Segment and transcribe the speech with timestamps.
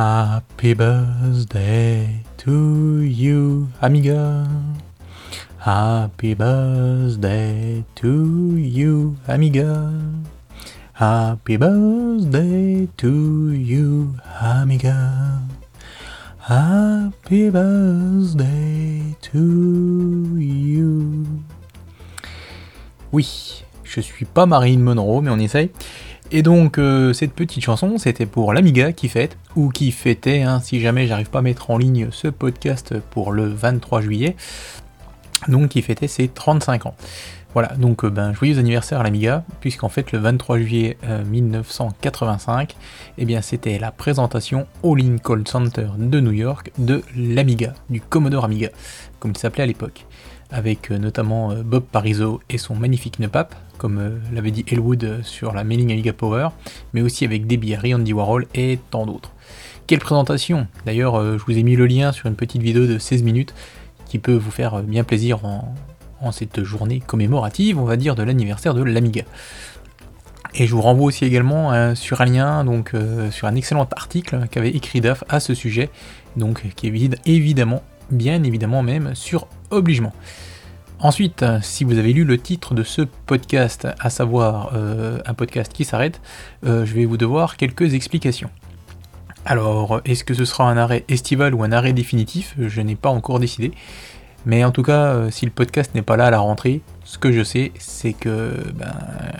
[0.00, 4.48] Happy birthday to you, amiga.
[5.58, 9.92] Happy birthday to you, amiga.
[10.94, 15.42] Happy birthday to you, amiga.
[16.48, 19.44] Happy birthday to
[20.40, 21.26] you.
[23.12, 25.70] Oui, je suis pas Marine Monroe, mais on essaye.
[26.32, 30.60] Et donc, euh, cette petite chanson, c'était pour l'Amiga qui fête, ou qui fêtait, hein,
[30.60, 34.36] si jamais j'arrive pas à mettre en ligne ce podcast pour le 23 juillet,
[35.48, 36.94] donc qui fêtait ses 35 ans.
[37.52, 40.96] Voilà, donc euh, ben, joyeux anniversaire à l'Amiga, puisqu'en fait le 23 juillet
[41.26, 42.74] 1985, euh,
[43.18, 48.44] eh bien c'était la présentation au Lincoln Center de New York de l'Amiga, du Commodore
[48.44, 48.68] Amiga,
[49.18, 50.06] comme il s'appelait à l'époque,
[50.52, 55.54] avec notamment Bob Parizo et son magnifique NEPAP, comme euh, l'avait dit Elwood euh, sur
[55.54, 56.48] la mailing Amiga Power,
[56.92, 59.32] mais aussi avec Debbie Harry, Andy Warhol et tant d'autres.
[59.86, 62.98] Quelle présentation D'ailleurs, euh, je vous ai mis le lien sur une petite vidéo de
[62.98, 63.54] 16 minutes
[64.04, 65.74] qui peut vous faire bien plaisir en,
[66.32, 69.22] cette journée commémorative, on va dire, de l'anniversaire de l'Amiga.
[70.52, 72.92] Et je vous renvoie aussi également sur un lien, donc
[73.30, 75.88] sur un excellent article qu'avait écrit DAF à ce sujet,
[76.36, 80.12] donc qui est évidemment, bien évidemment même, sur obligement.
[81.02, 85.72] Ensuite, si vous avez lu le titre de ce podcast, à savoir euh, un podcast
[85.72, 86.20] qui s'arrête,
[86.66, 88.50] euh, je vais vous devoir quelques explications.
[89.46, 92.54] Alors, est-ce que ce sera un arrêt estival ou un arrêt définitif?
[92.58, 93.72] Je n'ai pas encore décidé.
[94.44, 97.16] Mais en tout cas, euh, si le podcast n'est pas là à la rentrée, ce
[97.16, 98.92] que je sais, c'est que ben,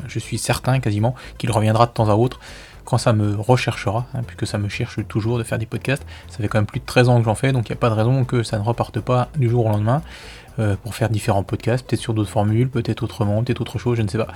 [0.08, 2.40] je suis certain quasiment qu'il reviendra de temps à autre
[2.90, 6.04] quand ça me recherchera, hein, puisque ça me cherche toujours de faire des podcasts.
[6.28, 7.80] Ça fait quand même plus de 13 ans que j'en fais, donc il n'y a
[7.80, 10.02] pas de raison que ça ne reparte pas du jour au lendemain.
[10.58, 14.02] Euh, pour faire différents podcasts, peut-être sur d'autres formules, peut-être autrement, peut-être autre chose, je
[14.02, 14.26] ne sais pas.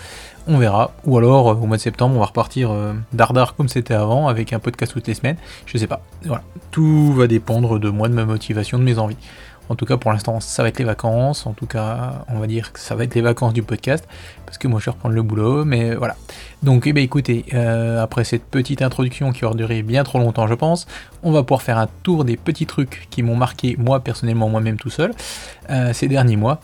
[0.47, 0.93] On verra.
[1.04, 4.28] Ou alors, euh, au mois de septembre, on va repartir euh, dardard comme c'était avant,
[4.28, 6.03] avec un podcast toutes les semaines, je sais pas.
[6.25, 6.44] Voilà.
[6.70, 9.19] Tout va dépendre de moi, de ma motivation, de mes envies.
[9.69, 11.47] En tout cas, pour l'instant, ça va être les vacances.
[11.47, 14.06] En tout cas, on va dire que ça va être les vacances du podcast.
[14.44, 15.64] Parce que moi, je vais reprendre le boulot.
[15.64, 16.16] Mais voilà.
[16.62, 20.47] Donc, eh bien, écoutez, euh, après cette petite introduction qui aura duré bien trop longtemps,
[20.47, 20.86] je pense,
[21.22, 24.76] on va pouvoir faire un tour des petits trucs qui m'ont marqué, moi, personnellement, moi-même
[24.76, 25.12] tout seul,
[25.70, 26.60] euh, ces derniers mois.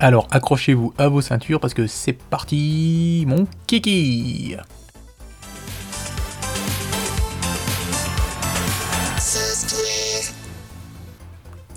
[0.00, 4.56] Alors, accrochez-vous à vos ceintures parce que c'est parti, mon kiki!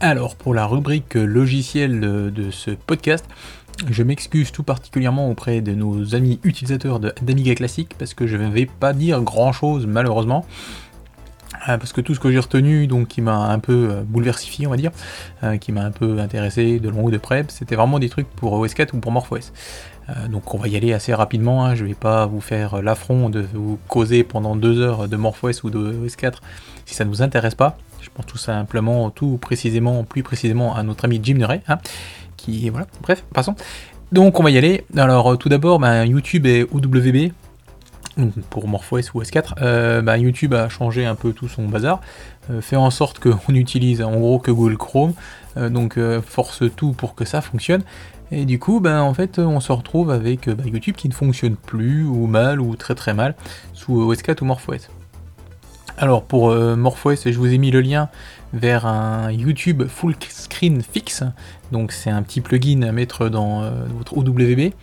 [0.01, 3.25] Alors, pour la rubrique logiciel de, ce podcast,
[3.89, 8.49] je m'excuse tout particulièrement auprès de nos amis utilisateurs d'Amiga Classic parce que je ne
[8.49, 10.45] vais pas dire grand chose malheureusement.
[11.69, 14.67] Euh, parce que tout ce que j'ai retenu, donc qui m'a un peu euh, bouleversifié,
[14.67, 14.91] on va dire,
[15.43, 18.27] euh, qui m'a un peu intéressé de loin ou de près, c'était vraiment des trucs
[18.27, 19.51] pour OS4 ou pour MorphOS.
[20.29, 21.73] donc on va y aller assez rapidement, hein.
[21.73, 25.63] je ne vais pas vous faire l'affront de vous causer pendant deux heures de MorphOS
[25.63, 26.35] ou de OS4
[26.85, 27.77] si ça ne vous intéresse pas.
[28.05, 31.79] Je pense tout simplement, tout précisément, plus précisément à notre ami Jim Nurray, hein,
[32.37, 33.55] qui, voilà, bref, passons.
[34.11, 34.85] Donc on va y aller.
[34.95, 37.31] Alors euh, tout d'abord, ben, YouTube et OWB,
[38.51, 41.99] pour MorphOS ou S4, euh, ben, YouTube a changé un peu tout son bazar,
[42.51, 45.13] euh, fait en sorte qu'on utilise en gros que Google Chrome,
[45.55, 47.81] donc force tout pour que ça fonctionne.
[48.31, 52.03] Et du coup, ben, en fait, on se retrouve avec YouTube qui ne fonctionne plus,
[52.05, 53.35] ou mal, ou très très mal,
[53.73, 54.89] sous OS4 ou MorphOS.
[55.97, 58.09] Alors pour euh, MorphOS, je vous ai mis le lien
[58.51, 61.23] vers un YouTube Full Screen Fix.
[61.71, 64.73] Donc c'est un petit plugin à mettre dans euh, votre OWB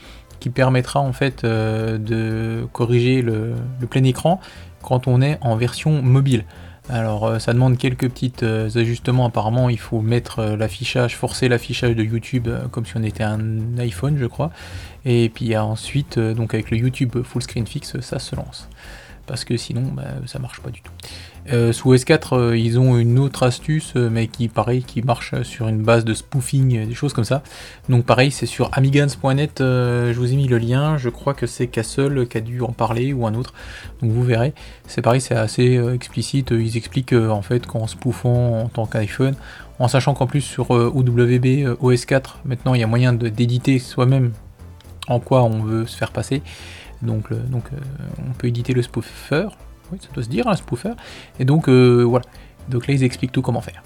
[0.40, 3.52] qui permettra en fait euh, de corriger le,
[3.90, 4.40] plein écran
[4.80, 6.46] quand on est en version mobile.
[6.88, 12.48] Alors ça demande quelques petits ajustements apparemment, il faut mettre l'affichage, forcer l'affichage de YouTube
[12.72, 14.50] comme si on était un iPhone je crois.
[15.04, 18.68] Et puis ensuite donc avec le YouTube Full Screen Fix ça se lance
[19.26, 20.92] parce que sinon bah, ça marche pas du tout.
[21.52, 25.42] Euh, sous S4 euh, ils ont une autre astuce euh, mais qui pareil qui marche
[25.42, 27.42] sur une base de spoofing, des choses comme ça.
[27.88, 31.66] Donc pareil c'est sur amigans.net, je vous ai mis le lien, je crois que c'est
[31.66, 33.54] Castle qui a dû en parler ou un autre,
[34.00, 34.54] donc vous verrez.
[34.86, 39.34] C'est pareil c'est assez explicite, ils expliquent en fait qu'en spoofant en tant qu'iPhone,
[39.78, 44.32] en sachant qu'en plus sur OWB OS4 maintenant il y a moyen d'éditer soi-même
[45.08, 46.42] en quoi on veut se faire passer.
[47.02, 47.76] Donc, donc euh,
[48.18, 49.48] on peut éditer le spoofer,
[49.90, 50.92] oui, ça doit se dire, un spoofer.
[51.38, 52.24] Et donc euh, voilà.
[52.68, 53.82] Donc là, ils expliquent tout comment faire.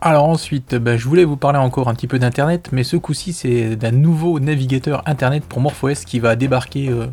[0.00, 3.34] Alors ensuite, bah, je voulais vous parler encore un petit peu d'Internet, mais ce coup-ci,
[3.34, 7.06] c'est d'un nouveau navigateur Internet pour MorphOS qui va débarquer euh,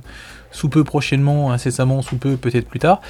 [0.51, 3.01] sous peu prochainement, incessamment, sous peu, peut-être plus tard.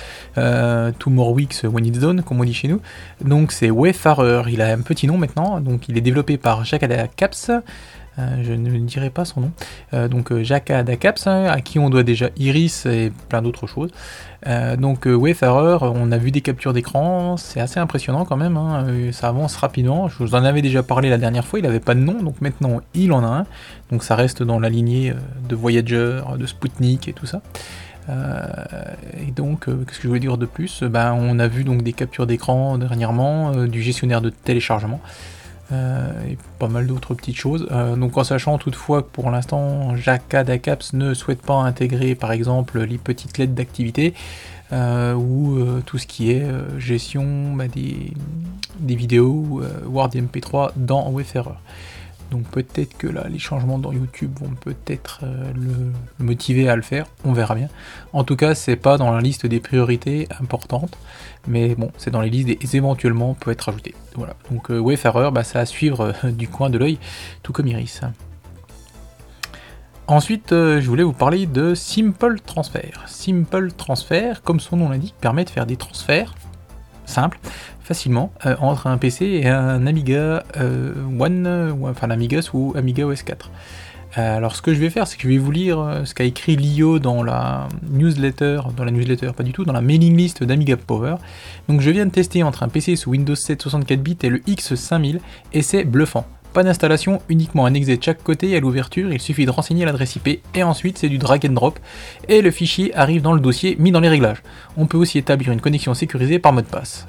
[0.97, 2.81] two more weeks when it's done, comme on dit chez nous.
[3.23, 6.89] Donc c'est Wayfarer, il a un petit nom maintenant, donc il est développé par Jacques
[7.15, 7.51] Caps.
[8.17, 10.07] Je ne dirai pas son nom.
[10.07, 13.91] donc Jacques Dacaps, hein, à qui on doit déjà Iris et plein d'autres choses.
[14.77, 19.27] donc Wayfarer, on a vu des captures d'écran, c'est assez impressionnant quand même, hein, ça
[19.27, 20.07] avance rapidement.
[20.07, 22.41] Je vous en avais déjà parlé la dernière fois, il n'avait pas de nom, donc
[22.41, 23.45] maintenant il en a un.
[23.91, 25.13] Donc ça reste dans la lignée
[25.47, 27.41] de Voyager, de Sputnik et tout ça.
[28.09, 28.45] Euh,
[29.27, 30.83] et donc, euh, qu'est-ce que je voulais dire de plus?
[30.83, 35.01] Ben, On a vu donc des captures d'écran dernièrement, euh, du gestionnaire de téléchargement.
[35.71, 37.67] Et pas mal d'autres petites choses.
[37.97, 42.81] donc en sachant toutefois que pour l'instant Jacka Dacaps ne souhaite pas intégrer par exemple
[42.81, 44.13] les petites lettres d'activité
[44.71, 46.45] ou tout ce qui est
[46.77, 48.13] gestion bah, des,
[48.95, 51.55] vidéos Word MP3 dans Wayfarer.
[52.31, 56.81] Donc peut-être que là, les changements dans YouTube vont peut-être euh, le, motiver à le
[56.81, 57.05] faire.
[57.23, 57.69] On verra bien.
[58.13, 60.97] En tout cas, c'est pas dans la liste des priorités importantes,
[61.47, 63.95] mais bon, c'est dans les listes des éventuellement peut être ajouté.
[64.15, 64.35] Voilà.
[64.51, 66.99] Donc euh, Wayfarer, bah, ça à suivre euh, du coin de l'œil,
[67.43, 68.01] tout comme Iris.
[70.07, 72.91] Ensuite, je voulais vous parler de Simple Transfer.
[73.07, 76.33] Simple Transfer, comme son nom l'indique, permet de faire des transferts
[77.05, 77.39] simples
[77.87, 83.05] facilement euh, entre un PC et un Amiga euh, One, ou enfin Amiga ou Amiga
[83.07, 83.49] OS 4.
[84.17, 86.25] Euh, alors ce que je vais faire, c'est que je vais vous lire ce qu'a
[86.25, 90.43] écrit Lio dans la newsletter, dans la newsletter, pas du tout, dans la mailing list
[90.43, 91.15] d'Amiga Power.
[91.69, 94.39] Donc je viens de tester entre un PC sous Windows 7 64 bits et le
[94.39, 95.19] X5000,
[95.53, 96.27] et c'est bluffant.
[96.53, 100.15] Pas d'installation, uniquement un exe de chaque côté à l'ouverture, il suffit de renseigner l'adresse
[100.15, 101.79] IP et ensuite c'est du drag and drop
[102.27, 104.41] et le fichier arrive dans le dossier mis dans les réglages.
[104.75, 107.07] On peut aussi établir une connexion sécurisée par mot de passe.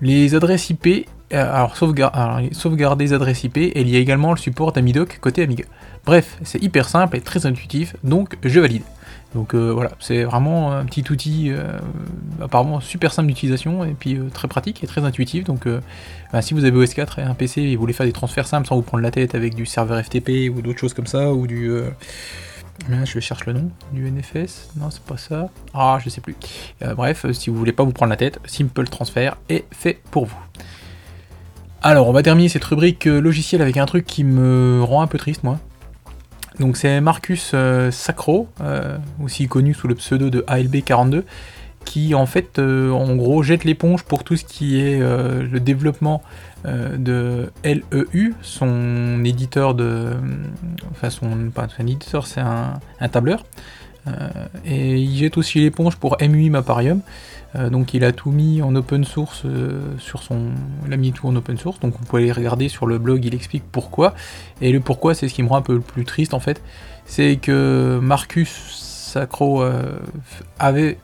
[0.00, 4.38] Les adresses IP, euh, alors, sauvegarder les adresses IP, et il y a également le
[4.38, 5.64] support d'Amidoc côté Amiga.
[6.04, 8.82] Bref, c'est hyper simple et très intuitif, donc je valide.
[9.34, 11.78] Donc euh, voilà, c'est vraiment un petit outil euh,
[12.40, 15.42] apparemment super simple d'utilisation et puis très pratique et très intuitif.
[15.42, 15.66] Donc
[16.32, 18.68] bah, si vous avez OS4 et un PC et vous voulez faire des transferts simples
[18.68, 21.48] sans vous prendre la tête avec du serveur FTP ou d'autres choses comme ça, ou
[21.48, 21.72] du
[23.04, 24.70] je cherche le nom du NFS.
[24.76, 25.48] Non, c'est pas ça.
[25.72, 26.36] Ah, je sais plus.
[26.82, 30.26] Euh, bref, si vous voulez pas vous prendre la tête, Simple Transfer est fait pour
[30.26, 30.38] vous.
[31.82, 35.06] Alors, on va terminer cette rubrique euh, logiciel avec un truc qui me rend un
[35.06, 35.58] peu triste, moi.
[36.58, 38.48] Donc, c'est Marcus euh, Sacro,
[39.22, 41.24] aussi connu sous le pseudo de ALB42,
[41.84, 46.53] qui en fait, en gros, jette l'éponge pour tout ce qui est le développement euh,
[46.64, 50.12] de LEU, son éditeur de.
[50.90, 52.80] Enfin, son, pas un éditeur, c'est un,
[53.10, 53.44] tableur.
[54.06, 54.12] Euh,
[54.66, 57.00] et il jette aussi l'éponge pour MUI Maparium.
[57.56, 59.44] Euh, donc il a tout mis en open source
[59.98, 60.50] sur son.
[60.86, 63.24] Il a mis tout en open source, donc vous pouvez aller regarder sur le blog,
[63.24, 64.14] il explique pourquoi.
[64.60, 66.62] Et le pourquoi, c'est ce qui me rend un peu plus triste en fait.
[67.06, 69.64] C'est que Marcus Sacro
[70.58, 70.98] avait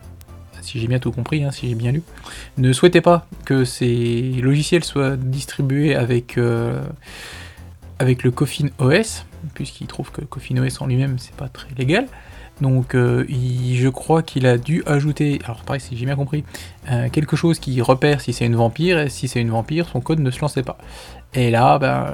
[0.61, 2.03] si j'ai bien tout compris, hein, si j'ai bien lu,
[2.57, 6.81] ne souhaitait pas que ces logiciels soient distribués avec, euh,
[7.99, 12.07] le Coffin OS, puisqu'il trouve que Coffin OS en lui-même c'est pas très légal.
[12.61, 16.43] Donc euh, je crois qu'il a dû ajouter, alors pareil si j'ai bien compris,
[16.91, 19.99] euh, quelque chose qui repère si c'est une vampire, et si c'est une vampire, son
[19.99, 20.77] code ne se lançait pas.
[21.33, 22.13] Et là, ben,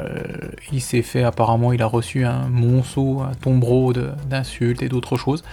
[0.71, 5.43] il s'est fait apparemment, il a reçu un monceau, un tombereau d'insultes et d'autres choses.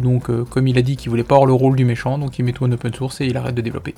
[0.00, 2.38] Donc, euh, comme il a dit qu'il voulait pas avoir le rôle du méchant, donc
[2.38, 3.94] il met tout en open source et il arrête de développer.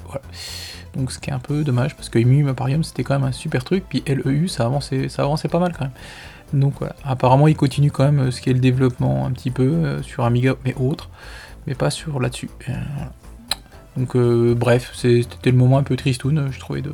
[0.97, 3.33] Donc, ce qui est un peu dommage parce que Emu Maparium c'était quand même un
[3.33, 5.93] super truc, puis LEU ça avançait, ça avançait pas mal quand même.
[6.53, 6.95] Donc voilà.
[7.05, 10.03] Apparemment, il continue quand même euh, ce qui est le développement un petit peu euh,
[10.03, 11.09] sur Amiga mais autres,
[11.67, 12.51] mais pas sur là-dessus.
[13.97, 16.93] Donc bref, c'était le moment un peu tristoun, je trouvais, de,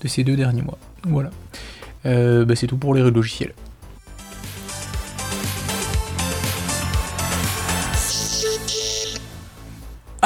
[0.00, 0.78] de ces deux derniers mois.
[1.04, 1.30] Voilà.
[2.04, 3.52] Bah, c'est tout pour les logiciels.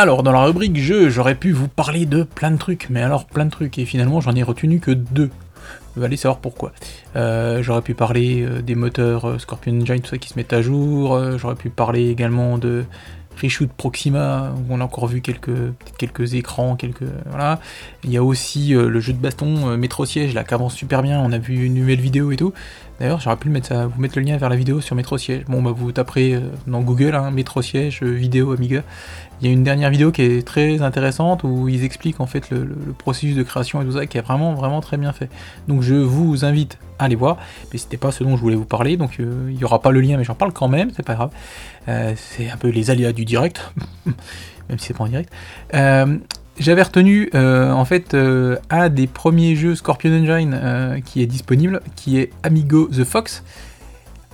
[0.03, 3.27] Alors, dans la rubrique jeu, j'aurais pu vous parler de plein de trucs, mais alors
[3.27, 5.29] plein de trucs, et finalement j'en ai retenu que deux.
[5.95, 6.73] Vous allez savoir pourquoi.
[7.17, 10.55] Euh, j'aurais pu parler euh, des moteurs euh, Scorpion Engine, tout ça qui se mettent
[10.55, 11.21] à jour.
[11.37, 12.87] j'aurais pu parler également de
[13.43, 17.05] Reshoot Proxima, où on a encore vu quelques, écrans, quelques.
[17.29, 17.61] Voilà.
[18.03, 21.21] Il y a aussi le jeu de baston Metro Siège, là, qui avance super bien.
[21.21, 22.55] On a vu une nouvelle vidéo et tout.
[22.99, 25.45] D'ailleurs, j'aurais pu vous mettre le lien vers la vidéo sur Metro Siège.
[25.47, 28.83] Bon, bah, vous taperez dans Google, hein, Metro Siège, vidéo Amiga,
[29.41, 32.51] il y a une dernière vidéo qui est très intéressante où ils expliquent en fait
[32.51, 32.69] le,
[32.99, 35.31] processus de création et tout ça qui est vraiment vraiment très bien fait.
[35.67, 37.39] Donc je vous invite à aller voir,
[37.73, 39.91] mais c'était pas ce dont je voulais vous parler, donc euh, il n'y aura pas
[39.91, 41.31] le lien, mais j'en parle quand même, c'est pas grave.
[41.89, 43.73] Euh, c'est un peu les aléas du direct,
[44.07, 45.33] même si c'est pas en direct.
[45.75, 46.19] Euh,
[46.59, 48.15] j'avais retenu en fait
[48.69, 53.43] un des premiers jeux Scorpion Engine qui est disponible, qui est Amigo the Fox.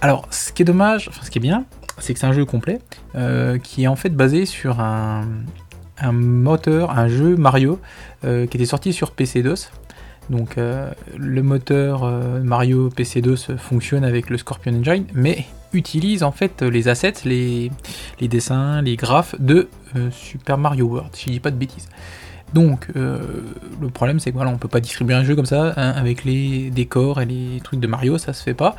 [0.00, 1.64] Alors, ce qui est dommage, enfin ce qui est bien,
[1.99, 2.81] c'est que c'est un jeu complet
[3.15, 5.25] euh, qui est en fait basé sur un,
[6.12, 7.81] moteur, un jeu Mario
[8.25, 9.71] euh, qui était sorti sur PC DOS.
[10.29, 12.05] Donc le moteur
[12.43, 17.71] Mario PC2 fonctionne avec le Scorpion Engine, mais utilise en fait les assets, les,
[18.21, 19.69] dessins, les graphes de
[20.11, 21.88] Super Mario World, si je dis pas de bêtises.
[22.53, 23.19] Donc, euh,
[23.81, 26.25] le problème, c'est que voilà, on peut pas distribuer un jeu comme ça hein, avec
[26.25, 28.76] les décors et les trucs de Mario, ça se fait pas.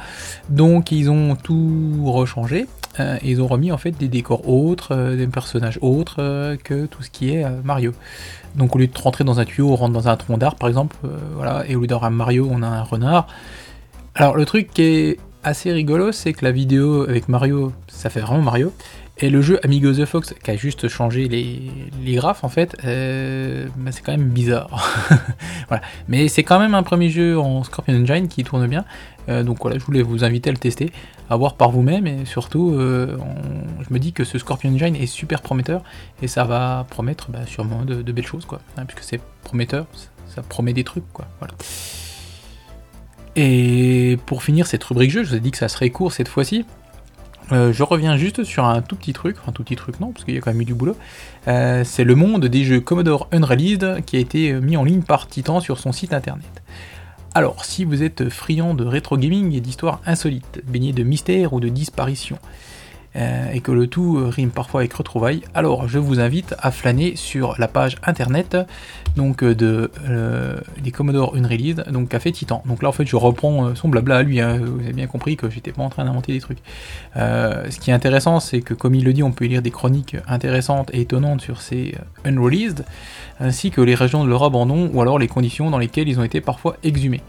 [0.50, 2.68] Donc, ils ont tout rechangé.
[3.00, 7.04] Euh, ils ont remis en fait des décors autres, euh, des personnages autres que tout
[7.04, 7.94] ce qui est Mario.
[8.56, 10.70] Donc, au lieu de rentrer dans un tuyau, on rentre dans un tronc d'arbre, par
[10.70, 10.96] exemple.
[11.36, 13.28] voilà, et au lieu d'avoir un Mario, on a un renard.
[14.16, 18.20] Alors, le truc qui est assez rigolo, c'est que la vidéo avec Mario, ça fait
[18.20, 18.74] vraiment Mario.
[19.20, 23.68] Et le jeu Amigo the Fox, qui a juste changé les, graphes, en fait, euh,
[23.76, 24.70] bah, c'est quand même bizarre.
[25.70, 25.82] voilà.
[26.08, 28.86] Mais c'est quand même un premier jeu en Scorpion Engine qui tourne bien.
[29.28, 30.92] Euh, donc voilà, je voulais vous inviter à le tester,
[31.32, 32.06] à voir par vous-même.
[32.06, 33.18] Et surtout, euh,
[33.88, 35.82] je me dis que ce Scorpion Engine est super prometteur.
[36.22, 38.62] Et ça va promettre bah, sûrement de, belles choses, quoi.
[38.78, 39.88] Hein, puisque c'est prometteur,
[40.28, 41.26] ça promet des trucs, quoi.
[41.40, 41.56] Voilà.
[43.36, 46.28] Et pour finir cette rubrique jeu, je vous ai dit que ça serait court cette
[46.28, 46.66] fois-ci.
[47.52, 50.26] Euh, je reviens juste sur un tout petit truc, enfin tout petit truc non, parce
[50.26, 50.98] qu'il y a quand même eu du boulot.
[51.48, 55.28] Euh, c'est le monde des jeux Commodore Unreleased qui a été mis en ligne par
[55.28, 56.62] Titan sur son site internet.
[57.34, 61.60] Alors, si vous êtes friand de rétro gaming et d'histoires insolites, baignées de mystères ou
[61.60, 62.40] de disparitions,
[63.18, 66.72] euh, et que le tout euh, rime parfois avec retrouvailles, alors je vous invite à
[66.72, 68.58] flâner sur la page internet
[69.16, 69.90] donc euh, de
[70.84, 72.62] des Commodore Unreleased, donc Café Titan.
[72.66, 74.60] Donc là en fait je reprends son blabla à lui, hein.
[74.64, 76.60] vous avez bien compris que j'étais pas en train d'inventer des trucs.
[77.16, 80.18] ce qui est intéressant c'est que comme il le dit on peut lire des chroniques
[80.28, 81.96] intéressantes et étonnantes sur ces
[82.26, 82.86] Unreleased,
[83.40, 86.24] ainsi que les régions de leur abandon ou alors les conditions dans lesquelles ils ont
[86.24, 87.22] été parfois exhumés.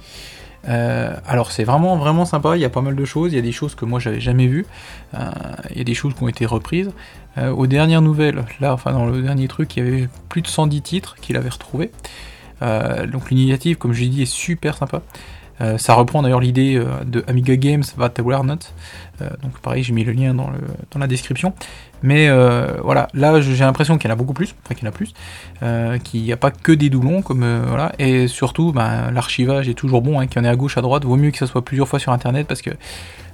[0.69, 3.39] Euh, alors c'est vraiment vraiment sympa, il y a pas mal de choses, il y
[3.39, 4.67] a des choses que moi j'avais jamais vues,
[5.15, 5.31] euh,
[5.71, 6.91] il y a des choses qui ont été reprises.
[7.37, 10.49] Euh, aux dernières nouvelles, là enfin dans le dernier truc, il y avait plus de
[10.49, 11.91] 110 titres qu'il avait retrouvés.
[12.61, 15.03] donc l'initiative, comme je l'ai dit, est super sympa.
[15.77, 18.59] Ça reprend d'ailleurs l'idée de Amiga Games That Were Not.
[19.43, 20.51] donc pareil, j'ai mis le lien dans,
[20.99, 21.53] la description.
[22.03, 24.87] Mais euh, voilà, là j'ai l'impression qu'il y en a beaucoup plus, enfin qu'il y
[24.87, 25.13] en a plus,
[25.63, 29.69] euh, qu'il n'y a pas que des doublons, comme euh, voilà, et surtout bah, l'archivage
[29.69, 31.39] est toujours bon, hein, qu'il y en ait à gauche, à droite, vaut mieux que
[31.39, 32.71] ça soit plusieurs fois sur internet parce que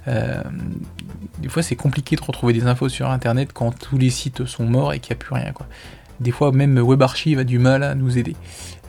[0.06, 4.66] des fois c'est compliqué de retrouver des infos sur internet quand tous les sites sont
[4.66, 5.50] morts et qu'il n'y a plus rien.
[6.20, 8.36] Des fois même WebArchive a du mal à nous aider.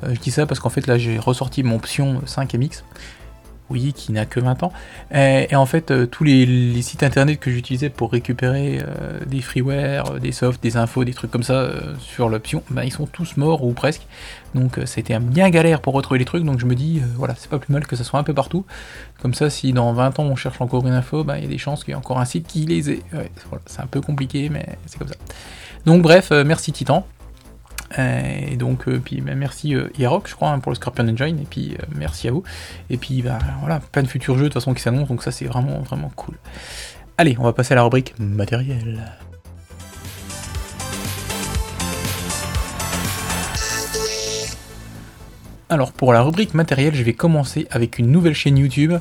[0.06, 2.84] je dis ça parce qu'en fait là j'ai ressorti mon Psion 5MX
[3.70, 4.72] oui, qui n'a que 20 ans.
[5.14, 10.12] Et, en fait, euh, tous les, sites internet que j'utilisais pour récupérer euh, des freeware,
[10.12, 11.70] euh, des softs, des infos, des trucs comme ça
[12.00, 14.06] sur l'option, ben, ils sont tous morts ou presque.
[14.54, 16.44] Donc c'était un bien galère pour retrouver les trucs.
[16.44, 18.66] Donc je me dis, voilà, c'est pas plus mal que ça soit un peu partout.
[19.22, 21.50] Comme ça, si dans 20 ans on cherche encore une info, ben, il y a
[21.50, 23.02] des chances qu'il y ait encore un site qui les ait.
[23.66, 25.16] c'est un peu compliqué, mais c'est comme ça.
[25.86, 27.06] Donc bref, merci Titan.
[27.98, 31.08] Euh, et donc, euh, puis bah, merci euh, Yarok, je crois, hein, pour le Scorpion
[31.08, 32.44] Engine, et puis merci à vous.
[32.90, 35.32] Et puis bah, voilà, plein de futurs jeux de toute façon qui s'annoncent, donc ça
[35.32, 36.36] c'est vraiment vraiment cool.
[37.18, 39.14] Allez, on va passer à la rubrique matériel.
[45.70, 48.94] Alors pour la rubrique matériel, je vais commencer avec une nouvelle chaîne YouTube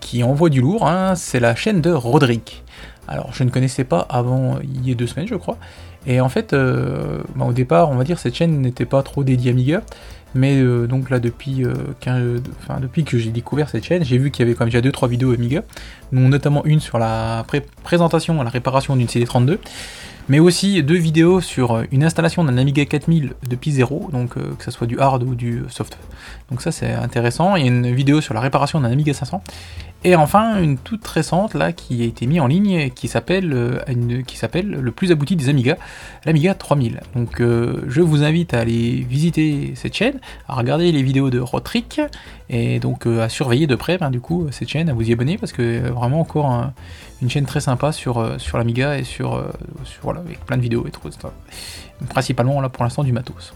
[0.00, 1.14] qui envoie du lourd, hein.
[1.14, 2.62] c'est la chaîne de Roderick.
[3.08, 5.58] Alors je ne connaissais pas avant il y a deux semaines je crois,
[6.06, 9.24] et en fait, euh, bah, au départ, on va dire cette chaîne n'était pas trop
[9.24, 9.82] dédiée à Amiga,
[10.34, 11.74] mais euh, donc là depuis, euh,
[12.80, 15.08] depuis que j'ai découvert cette chaîne, j'ai vu qu'il y avait quand même déjà 2-3
[15.08, 15.62] vidéos Amiga,
[16.10, 17.44] notamment une sur la
[17.84, 19.58] présentation la réparation d'une CD32,
[20.28, 24.70] mais aussi deux vidéos sur une installation d'un Amiga 4000 depuis zéro, donc que ce
[24.70, 25.98] soit du hard ou du soft.
[26.52, 29.42] Donc ça c'est intéressant, il y a une vidéo sur la réparation d'un Amiga 500,
[30.04, 33.78] et enfin, une toute récente là qui a été mise en ligne qui s'appelle euh,
[34.26, 35.78] qui s'appelle le plus abouti des Amiga,
[36.26, 37.00] l'Amiga 3000.
[37.14, 41.38] Donc euh, je vous invite à aller visiter cette chaîne, à regarder les vidéos de
[41.38, 42.02] Rotrick
[42.50, 45.12] et donc euh, à surveiller de près ben, du coup cette chaîne, à vous y
[45.14, 46.70] abonner parce que vraiment encore
[47.22, 48.20] une chaîne très sympa sur,
[48.52, 49.42] l'Amiga et sur,
[50.02, 51.00] voilà avec plein de vidéos et tout.
[52.10, 53.54] Principalement là pour l'instant du matos.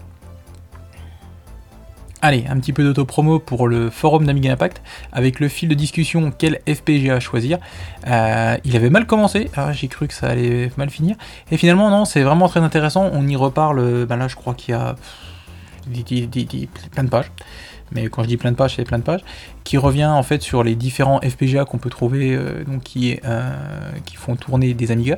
[2.27, 4.81] Allez, un petit peu d'auto-promo pour le forum d'Amiga Impact,
[5.13, 7.57] avec le fil de discussion quel FPGA choisir.
[8.05, 11.15] Euh, il avait mal commencé, ah, j'ai cru que ça allait mal finir,
[11.51, 14.73] et finalement non, c'est vraiment très intéressant, on y reparle, ben là je crois qu'il
[14.73, 14.97] y a
[16.91, 17.31] plein de pages,
[17.93, 19.23] mais quand je dis plein de pages, c'est plein de pages,
[19.63, 23.51] qui revient en fait sur les différents FPGA qu'on peut trouver, euh, donc qui, euh,
[24.15, 25.17] font tourner des Amiga,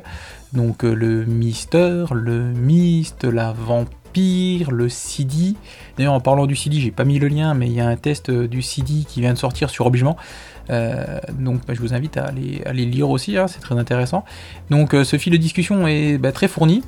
[0.52, 5.54] donc le Mister, le Mist, la Vampire, pire, le CD.
[5.96, 7.96] D'ailleurs, en parlant du CD, j'ai pas mis le lien, mais il y a un
[7.96, 10.16] test du CD qui vient de sortir sur Obligement.
[10.68, 14.24] Euh, donc bah, je vous invite à aller, lire aussi, hein, c'est très intéressant.
[14.68, 16.84] Donc ce fil de discussion est bah, très fourni,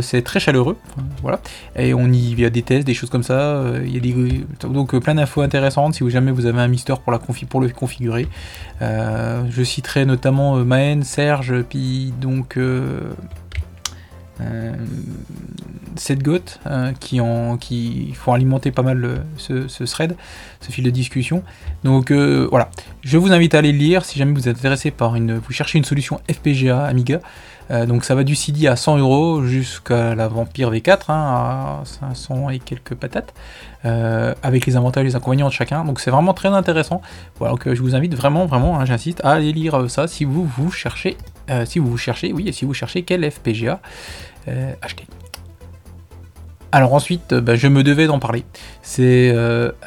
[0.00, 0.76] c'est très chaleureux,
[1.22, 1.40] voilà.
[1.74, 4.96] Et on y, a des tests, des choses comme ça, il y a des, donc
[5.00, 8.28] plein d'infos intéressantes si jamais vous avez un Mister pour, la pour le configurer.
[8.80, 13.00] je citerai notamment Maën, Serge, puis donc euh,
[15.98, 20.16] cette goth euh, qui, font alimenter pas mal ce, thread,
[20.60, 21.42] ce fil de discussion.
[21.84, 22.70] Donc euh, voilà,
[23.02, 25.78] je vous invite à aller lire si jamais vous êtes intéressé par une, vous cherchez
[25.78, 27.20] une solution FPGA Amiga.
[27.70, 32.50] donc ça va du CD à 100 euros jusqu'à la Vampire V4 hein, à 500
[32.50, 33.34] et quelques patates,
[33.84, 35.84] avec les avantages et les inconvénients de chacun.
[35.84, 37.02] Donc c'est vraiment très intéressant.
[37.38, 40.44] Voilà, donc je vous invite vraiment, vraiment, hein, j'insiste, à aller lire ça si vous
[40.44, 41.16] vous cherchez
[41.50, 43.80] euh, si vous cherchez, oui, si vous cherchez quel FPGA
[44.48, 45.04] euh, acheter.
[46.72, 48.44] Alors ensuite, euh, bah, je me devais d'en parler.
[48.82, 49.34] C'est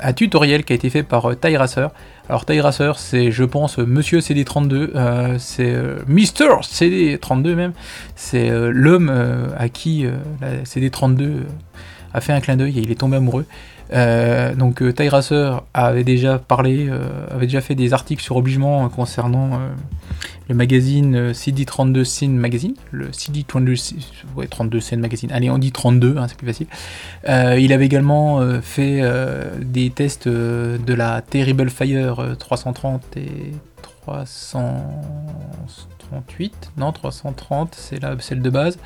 [0.01, 1.87] un tutoriel qui a été fait par TyRacer.
[2.27, 5.75] Alors TyRacer, c'est, je pense, Monsieur CD32, c'est
[6.07, 7.73] Mister CD32 même.
[8.15, 9.11] C'est l'homme
[9.57, 10.05] à qui
[10.41, 11.43] la CD32
[12.13, 13.45] a fait un clin d'œil et il est tombé amoureux.
[13.91, 14.93] Euh, donc euh,
[15.73, 19.59] avait déjà parlé, euh, avait déjà fait des articles sur obligement concernant
[20.47, 23.95] le magazine CD32 Scene Magazine, le CD32
[24.35, 25.31] ouais, 32 Scene Magazine.
[25.31, 26.67] Allez, on dit 32, hein, c'est plus facile.
[27.27, 29.01] il avait également fait
[29.59, 33.53] des tests de la Terrible Fire 330 et
[34.05, 38.77] 338, non 330, c'est la celle de base,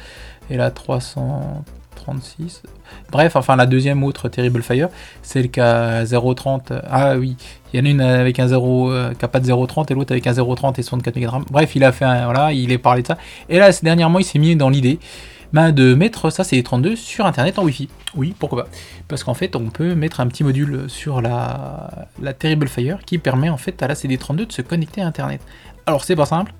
[0.50, 1.64] et la 300
[2.04, 2.64] 36.
[3.12, 4.90] Bref, enfin la deuxième autre Terrible Fire,
[5.22, 6.82] celle qui a 0,30.
[6.90, 7.38] Ah oui,
[7.74, 10.12] il y en a une avec un 0 euh, qui pas de 0,30 et l'autre
[10.12, 11.46] avec un 0,30 et 64 MB.
[11.50, 13.18] Bref, il a fait un, voilà, il est parlé de ça.
[13.50, 15.00] Et là, dernièrement, il s'est mis dans l'idée
[15.54, 17.88] bah, de mettre ça, c'est 32 sur internet en Wi-Fi.
[18.16, 18.70] Oui, pourquoi pas
[19.08, 23.18] Parce qu'en fait, on peut mettre un petit module sur la, la Terrible Fire qui
[23.18, 25.42] permet en fait à la CD32 de se connecter à internet.
[25.86, 26.54] Alors c'est pas simple,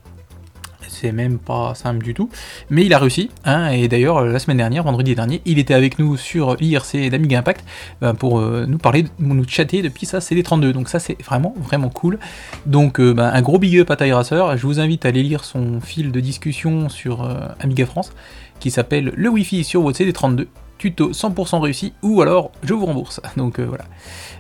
[0.88, 2.30] c'est même pas simple du tout,
[2.70, 6.00] mais il a réussi, hein, et d'ailleurs la semaine dernière, vendredi dernier, il était avec
[6.00, 7.66] nous sur l'IRC d'Amiga Impact
[8.02, 11.90] ben, pour euh, nous parler, nous chatter depuis ça CD32, donc ça c'est vraiment vraiment
[11.90, 12.20] cool.
[12.66, 15.44] Donc euh, ben, un gros big up à Tyracer, je vous invite à aller lire
[15.44, 18.14] son fil de discussion sur euh, Amiga France,
[18.60, 23.22] qui s'appelle Le Wi-Fi sur votre CD32, tuto 100% réussi, ou alors je vous rembourse.
[23.38, 23.86] Donc voilà.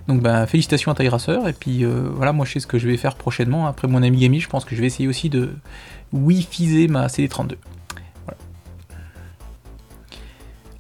[0.08, 2.98] Donc ben, félicitations à Tyracer, et puis voilà, moi je sais ce que je vais
[2.98, 5.52] faire prochainement, après mon Amiga Mi, je pense que je vais essayer aussi de
[6.14, 7.56] Wi-Fi ma CD32.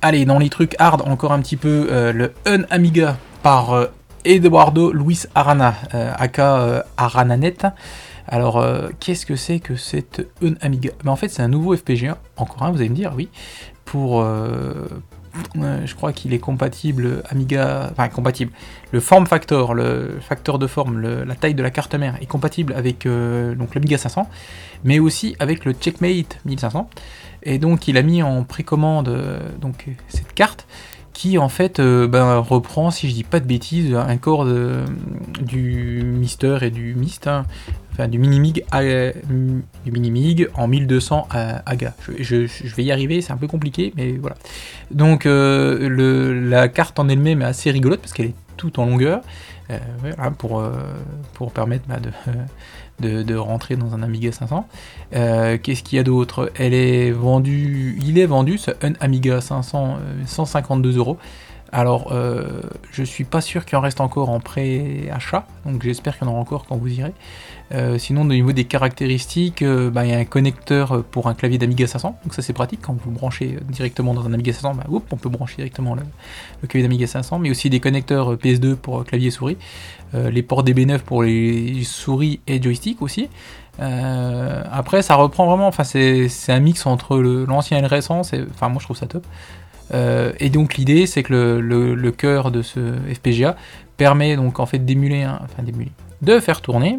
[0.01, 3.85] Allez, dans les trucs hard, encore un petit peu euh, le Un Amiga par euh,
[4.25, 7.57] Eduardo Luis Arana, euh, aka Arananet.
[8.27, 8.65] Alors,
[8.99, 10.91] qu'est-ce que c'est que cette Un Amiga?
[11.03, 13.29] Ben, En fait, c'est un nouveau FPGA, encore un, vous allez me dire, oui,
[13.85, 14.25] pour,
[15.55, 18.51] je crois qu'il est compatible Amiga, enfin compatible.
[18.91, 22.73] Le form factor, le facteur de forme, la taille de la carte mère est compatible
[22.73, 24.27] avec donc l'Amiga 500
[24.83, 26.89] mais aussi avec le Checkmate 1500.
[27.43, 30.65] Et donc il a mis en précommande euh, donc cette carte
[31.37, 34.45] en fait euh, ben, reprend, si je dis pas de bêtises, un corps
[35.41, 37.45] du Mister et du Mist, hein,
[37.91, 41.27] enfin du Minimig, du Minimig en 1200
[41.65, 41.93] AGA.
[42.19, 44.35] Je, vais y arriver, c'est un peu compliqué, mais voilà.
[44.91, 45.89] Donc euh,
[46.49, 49.21] la carte en elle-même est assez rigolote parce qu'elle est toute en longueur,
[50.37, 50.63] pour,
[51.33, 52.09] pour permettre bah, de
[53.03, 54.67] de, rentrer dans un Amiga 500.
[55.15, 56.51] Euh, qu'est-ce qu'il y a d'autre?
[56.55, 61.17] Elle est vendue, il est vendu ce un Amiga 500 152 euh, euros.
[61.75, 62.61] Alors, euh,
[62.91, 66.33] je suis pas sûr qu'il en reste encore en pré-achat, donc j'espère qu'il y en
[66.33, 67.13] aura encore quand vous irez.
[67.73, 71.57] Euh, sinon, au niveau des caractéristiques, bah, il y a un connecteur pour un clavier
[71.57, 74.83] d'Amiga 500, donc ça c'est pratique quand vous branchez directement dans un Amiga 500, bah,
[74.87, 79.29] on peut brancher directement le, clavier d'Amiga 500, mais aussi des connecteurs PS2 pour clavier
[79.29, 79.57] et souris,
[80.13, 83.29] les ports DB9 pour les souris et joystick aussi.
[83.79, 88.77] après, ça reprend vraiment, enfin c'est un mix entre l'ancien et le récent, enfin moi
[88.79, 89.25] je trouve ça top.
[89.93, 92.79] Euh, et donc l'idée c'est que le, cœur de ce
[93.13, 93.55] FPGA
[93.97, 96.97] permet donc en fait d'émuler, enfin d'émuler, de faire tourner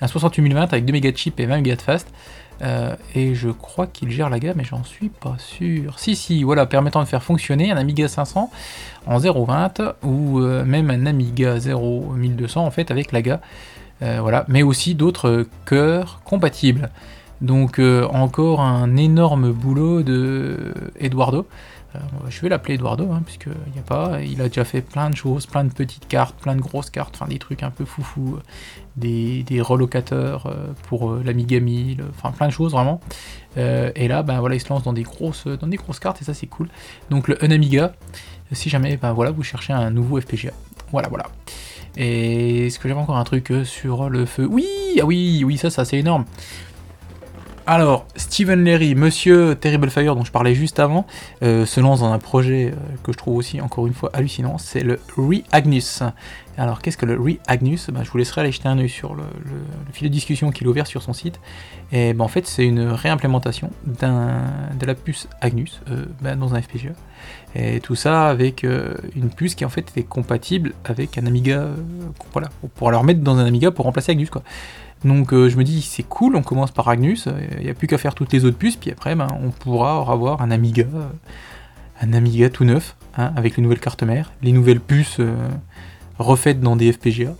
[0.00, 2.08] un 6820 avec 2 Mega de chip et 20 Mega de fast.
[2.62, 5.98] Euh, et je crois qu'il gère la gamme, mais j'en suis pas sûr.
[5.98, 8.50] Si, si, voilà, permettant de faire fonctionner un Amiga 500
[9.06, 13.40] en 0.20 ou euh, même un Amiga 0 1200 en fait avec la GA.
[14.00, 16.90] voilà, mais aussi d'autres cœurs compatibles.
[17.42, 21.46] Donc encore un énorme boulot de Eduardo.
[21.96, 25.10] Euh, je vais l'appeler Eduardo, hein, puisque il a pas, il a déjà fait plein
[25.10, 27.84] de choses, plein de petites cartes, plein de grosses cartes, enfin des trucs un peu
[27.84, 28.38] foufou,
[28.96, 33.00] des, des relocateurs euh, pour euh, l'Amiga 1000, enfin plein de choses vraiment.
[33.56, 36.24] et là, ben voilà, il se lance dans des grosses, dans des grosses cartes et
[36.24, 36.68] ça c'est cool.
[37.10, 37.92] Donc le Unamiga,
[38.52, 40.52] si jamais ben, voilà, vous cherchez un nouveau FPGA.
[40.92, 41.26] Voilà, voilà.
[41.96, 44.46] Et est-ce que j'avais encore un truc sur le feu?
[44.50, 44.66] Oui,
[45.00, 46.26] ah oui, oui, ça, ça c'est énorme.
[47.68, 51.04] Alors, Steven Leary, monsieur Terrible Fire dont je parlais juste avant,
[51.42, 54.56] euh, se lance dans un projet euh, que je trouve aussi encore une fois hallucinant,
[54.56, 56.04] c'est le Re-Agnus.
[56.58, 57.90] Alors, qu'est-ce que le Re-Agnus?
[57.90, 59.24] Ben, Je vous laisserai aller jeter un oeil sur le,
[59.92, 61.40] fil de discussion qu'il a ouvert sur son site.
[61.90, 66.62] Et ben, en fait, c'est une réimplémentation de la puce Agnus euh, ben, dans un
[66.62, 66.92] FPGA.
[67.56, 71.66] Et tout ça avec une puce qui en fait est compatible avec un Amiga.
[72.32, 74.42] voilà, pour pouvoir leur mettre dans un Amiga pour remplacer Agnus quoi.
[75.04, 77.28] Donc euh, je me dis c'est cool, on commence par Agnus,
[77.58, 79.98] il n'y a plus qu'à faire toutes les autres puces, puis après ben, on pourra
[80.10, 81.06] avoir un Amiga, euh,
[82.00, 85.34] un Amiga tout neuf, hein, avec les nouvelles cartes mères, les nouvelles puces euh,
[86.18, 87.34] refaites dans des FPGA.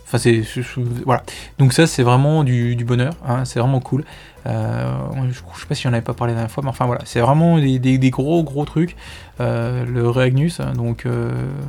[1.03, 1.23] Voilà.
[1.57, 4.05] Donc ça c'est vraiment du, bonheur, hein, c'est vraiment cool.
[4.45, 7.21] je, sais pas si j'en avais pas parlé la dernière fois, mais enfin voilà, c'est
[7.21, 8.95] vraiment des, gros gros trucs.
[9.39, 11.07] le Reagnus, hein, donc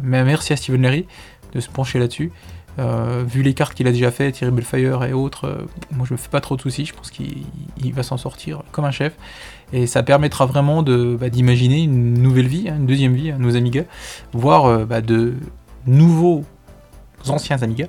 [0.02, 1.06] merci à Steven Larry
[1.54, 2.30] de se pencher là-dessus.
[2.78, 6.14] Euh, vu les cartes qu'il a déjà fait, Thierry Belfire et autres, euh, moi je
[6.14, 7.44] me fais pas trop de soucis, je pense qu'il
[7.92, 9.14] va s'en sortir comme un chef.
[9.72, 13.56] Et ça permettra vraiment bah, d'imaginer une nouvelle vie, hein, une deuxième vie à nos
[13.56, 13.84] Amigas,
[14.32, 15.34] voire euh, bah, de
[15.86, 16.44] nouveaux
[17.26, 17.88] anciens Amigas,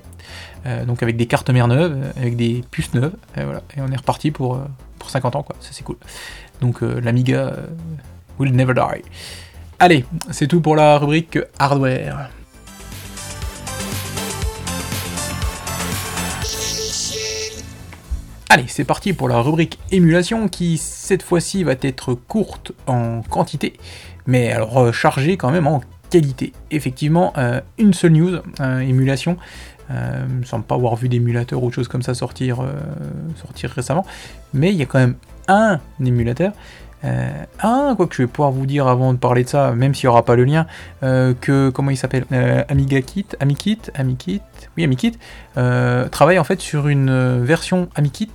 [0.87, 4.59] donc avec des cartes mères neuves, avec des puces neuves, et on est reparti pour,
[4.97, 5.55] pour 50 ans, quoi.
[5.59, 5.97] ça c'est cool.
[6.59, 7.53] Donc l'Amiga
[8.39, 9.03] will never die.
[9.77, 12.29] Allez, c'est tout pour la rubrique hardware.
[18.51, 23.73] Allez, c'est parti pour la rubrique émulation qui cette fois-ci va être courte en quantité,
[24.25, 26.53] mais alors euh, chargée quand même en qualité.
[26.71, 29.37] Effectivement, euh, une seule news, euh, émulation.
[29.91, 32.63] Euh, ne me pas avoir vu d'émulateur ou autre chose comme ça sortir,
[33.35, 34.05] sortir récemment,
[34.53, 35.15] mais il y a quand même
[35.47, 36.53] un émulateur.
[37.03, 40.07] Un, quoi que je vais pouvoir vous dire avant de parler de ça, même s'il
[40.07, 40.67] n'y aura pas le lien,
[41.01, 42.25] que comment il s'appelle
[42.67, 44.41] Amiga Kit, AmiKit, AmiKit,
[44.77, 45.17] oui AmiKit,
[46.11, 48.29] travaille en fait sur une version AmiKit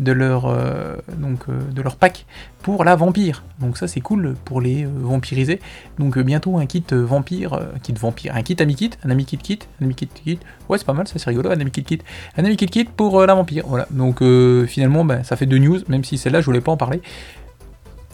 [0.00, 2.26] de leur, euh, donc, euh, de leur pack
[2.62, 3.44] pour la vampire.
[3.60, 5.60] Donc ça c'est cool pour les euh, vampiriser.
[5.98, 9.84] Donc bientôt un kit vampire, kit vampire, un kit ami kit, un ami kit un
[9.84, 10.38] ami kit.
[10.68, 12.00] Ouais c'est pas mal, ça c'est rigolo, un ami kit
[12.36, 13.64] un ami kit kit pour la vampire.
[13.66, 13.86] Voilà.
[13.90, 14.22] Donc
[14.66, 17.00] finalement ben, ça fait deux news, même si celle-là je voulais pas en parler.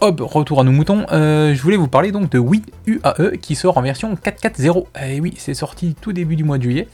[0.03, 1.05] Retour à nos moutons.
[1.09, 4.85] je voulais vous parler donc de Wii UAE qui sort en version 4.4.0.
[5.07, 6.87] Et oui, c'est sorti tout début du mois de juillet.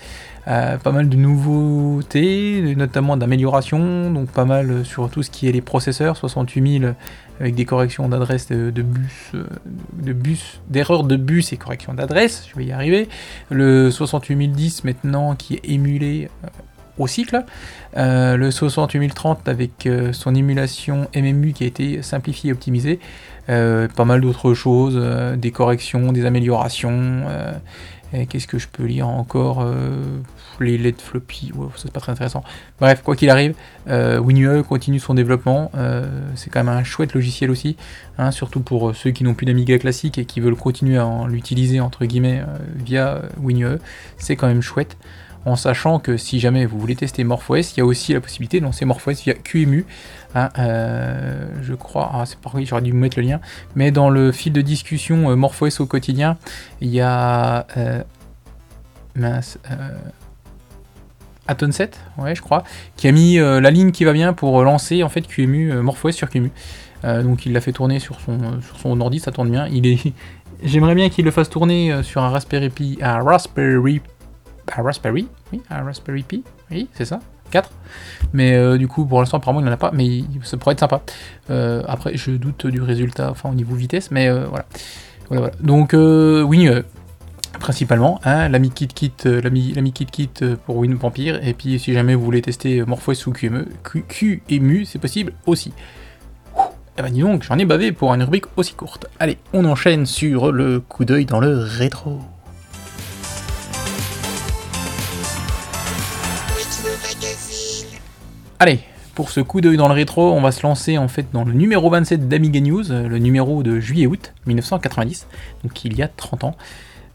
[0.47, 5.51] Euh, pas mal de nouveautés, notamment d'améliorations, donc pas mal sur tout ce qui est
[5.51, 6.93] les processeurs, 68 000
[7.39, 9.45] avec des corrections d'adresse de, bus, euh,
[9.93, 13.07] de bus, d'erreurs de bus et corrections d'adresse, je vais y arriver.
[13.49, 16.47] Le 68010 maintenant qui est émulé euh,
[16.99, 17.43] au cycle.
[17.95, 22.99] le 68030 avec son émulation MMU qui a été simplifiée et optimisée.
[23.47, 25.01] pas mal d'autres choses,
[25.37, 27.23] des corrections, des améliorations.
[28.27, 30.19] Qu'est-ce que je peux lire encore euh,
[30.59, 32.43] Les LED floppy, c'est pas très intéressant.
[32.79, 33.53] Bref, quoi qu'il arrive,
[33.87, 35.71] euh, WinUE continue son développement.
[35.75, 37.77] Euh, c'est quand même un chouette logiciel aussi,
[38.17, 41.81] hein, surtout pour ceux qui n'ont plus d'Amiga classique et qui veulent continuer à l'utiliser
[41.81, 42.41] entre guillemets
[42.75, 43.77] via WinUE.
[44.17, 44.97] C'est quand même chouette
[45.49, 48.59] en sachant que si jamais vous voulez tester MorphOS, il y a aussi la possibilité
[48.59, 49.85] de lancer MorphOS via QEMU.
[50.35, 53.39] Hein, euh, je crois, ah, c'est pas j'aurais dû mettre le lien,
[53.75, 56.37] mais dans le fil de discussion euh, MorphOS au quotidien,
[56.81, 58.03] il y a euh,
[59.15, 59.57] mince,
[61.47, 62.63] Aton7, ouais, je crois,
[62.95, 66.29] qui a mis la ligne qui va bien pour lancer en fait QEMU, MorphOS sur
[66.29, 66.51] QEMU.
[67.03, 69.65] donc il l'a fait tourner sur son, sur son ordi, ça tourne bien.
[69.67, 70.13] Il est,
[70.63, 73.99] j'aimerais bien qu'il le fasse tourner sur un Raspberry Pi, un Raspberry
[74.77, 77.19] Raspberry, oui, un Raspberry Pi, oui, c'est ça,
[77.51, 77.69] 4.
[78.33, 80.79] Mais euh, du coup, pour l'instant, apparemment, il n'en a pas, mais ça pourrait être
[80.79, 81.01] sympa.
[81.49, 84.65] Euh, après, je doute du résultat, enfin, au niveau vitesse, mais euh, voilà.
[85.59, 86.67] Donc, oui,
[87.59, 90.31] principalement, hein, l'ami Kit Kit, l'ami Kit Kit
[90.65, 94.97] pour Win Vampire, et puis si jamais vous voulez tester MorphOS ou QEMU, QEMU, c'est
[94.97, 95.71] possible aussi.
[96.99, 99.05] Et eh ben dis donc, j'en ai bavé pour une rubrique aussi courte.
[99.19, 102.19] Allez, on enchaîne sur le coup d'œil dans le rétro.
[108.59, 108.79] Allez,
[109.15, 111.53] pour ce coup d'œil dans le rétro, on va se lancer en fait dans le
[111.53, 115.27] numéro 27 d'Amiga News, euh, le numéro de juillet-août 1990,
[115.63, 116.55] donc il y a 30 ans.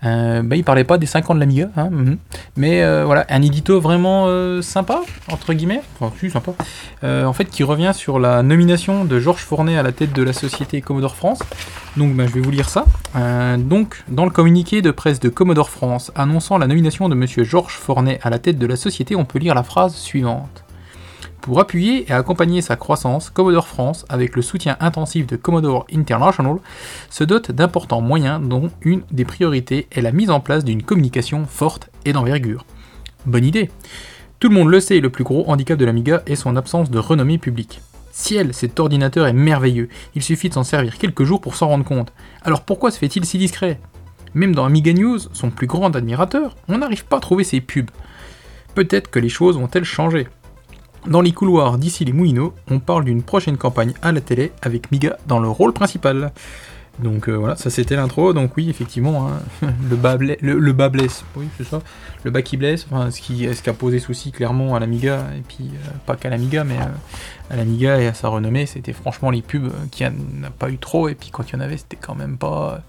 [0.04, 2.18] Euh, bah, il parlait pas des 5 ans de l'Amiga, hein, mhm.
[2.57, 6.52] mais euh, voilà, un édito vraiment euh, sympa, entre guillemets, enfin, si, sympa,
[7.02, 10.33] en fait, qui revient sur la nomination de Georges Fournet à la tête de la
[10.33, 11.40] société Commodore France.
[11.96, 12.85] Donc, bah, je vais vous lire ça.
[13.59, 17.76] donc, dans le communiqué de presse de Commodore France annonçant la nomination de monsieur Georges
[17.76, 20.63] Fournet à la tête de la société, on peut lire la phrase suivante.
[21.44, 26.57] Pour appuyer et accompagner sa croissance, Commodore France, avec le soutien intensif de Commodore International,
[27.11, 31.44] se dote d'importants moyens dont une des priorités est la mise en place d'une communication
[31.44, 32.64] forte et d'envergure.
[33.26, 33.68] Bonne idée
[34.40, 36.98] Tout le monde le sait, le plus gros handicap de l'Amiga est son absence de
[36.98, 37.83] renommée publique.
[38.11, 41.85] Ciel, cet ordinateur est merveilleux, il suffit de s'en servir quelques jours pour s'en rendre
[41.85, 42.14] compte.
[42.42, 43.78] Alors pourquoi se fait-il si discret?
[44.33, 47.90] Même dans Amiga News, son plus grand admirateur, on n'arrive pas à trouver ses pubs.
[48.74, 50.26] Peut-être que les choses vont-elles changer?
[51.06, 54.90] Dans les couloirs d'ici les Moulineaux, on parle d'une prochaine campagne à la télé avec
[54.90, 56.32] Miga dans le rôle principal.
[56.98, 58.32] Donc euh, voilà, ça c'était l'intro.
[58.32, 59.40] Donc oui, effectivement, hein,
[59.90, 61.24] le, bas le, blesse.
[61.36, 61.82] Oui, c'est ça.
[62.22, 65.26] Le bas qui blesse, enfin, ce, qui, ce qui a posé souci clairement à l'Amiga,
[65.36, 68.94] et puis euh, pas qu'à l'Amiga, mais euh, à l'Amiga et à sa renommée, c'était
[68.94, 71.76] franchement les pubs qui n'a pas eu trop, et puis quand il y en avait,
[71.76, 72.80] c'était quand même pas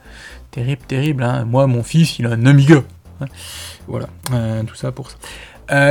[0.51, 1.23] terrible, terrible.
[1.23, 1.43] Hein.
[1.43, 2.82] Moi, mon fils, il a un Amiga.
[3.19, 3.25] Hein.
[3.88, 4.08] Voilà,
[4.67, 5.17] tout ça pour ça.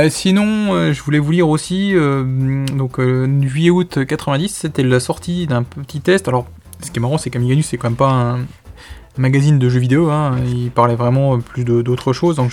[0.09, 6.01] Sinon, je voulais vous lire aussi, donc 8 août 90, c'était la sortie d'un petit
[6.01, 6.27] test.
[6.27, 6.47] Alors,
[6.81, 8.39] ce qui est marrant, c'est qu'Amiganus, c'est quand même pas un
[9.17, 10.35] magazine de jeux vidéo, hein.
[10.45, 12.35] il parlait vraiment plus d'autres choses.
[12.35, 12.51] Donc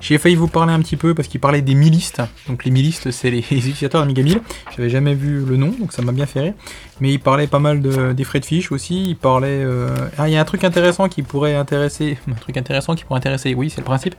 [0.00, 2.22] j'ai failli vous parler un petit peu parce qu'il parlait des milistes.
[2.48, 4.40] Donc les milistes, c'est les, utilisateurs d'Amiga 1000.
[4.76, 6.54] J'avais jamais vu le nom, donc ça m'a bien fait rire.
[7.00, 9.04] Mais il parlait pas mal de, des frais de fiches aussi.
[9.08, 9.62] Il parlait.
[9.62, 12.18] Euh, ah, il y a un truc intéressant qui pourrait intéresser.
[12.28, 14.14] Un truc intéressant qui pourrait intéresser, oui, c'est le principe.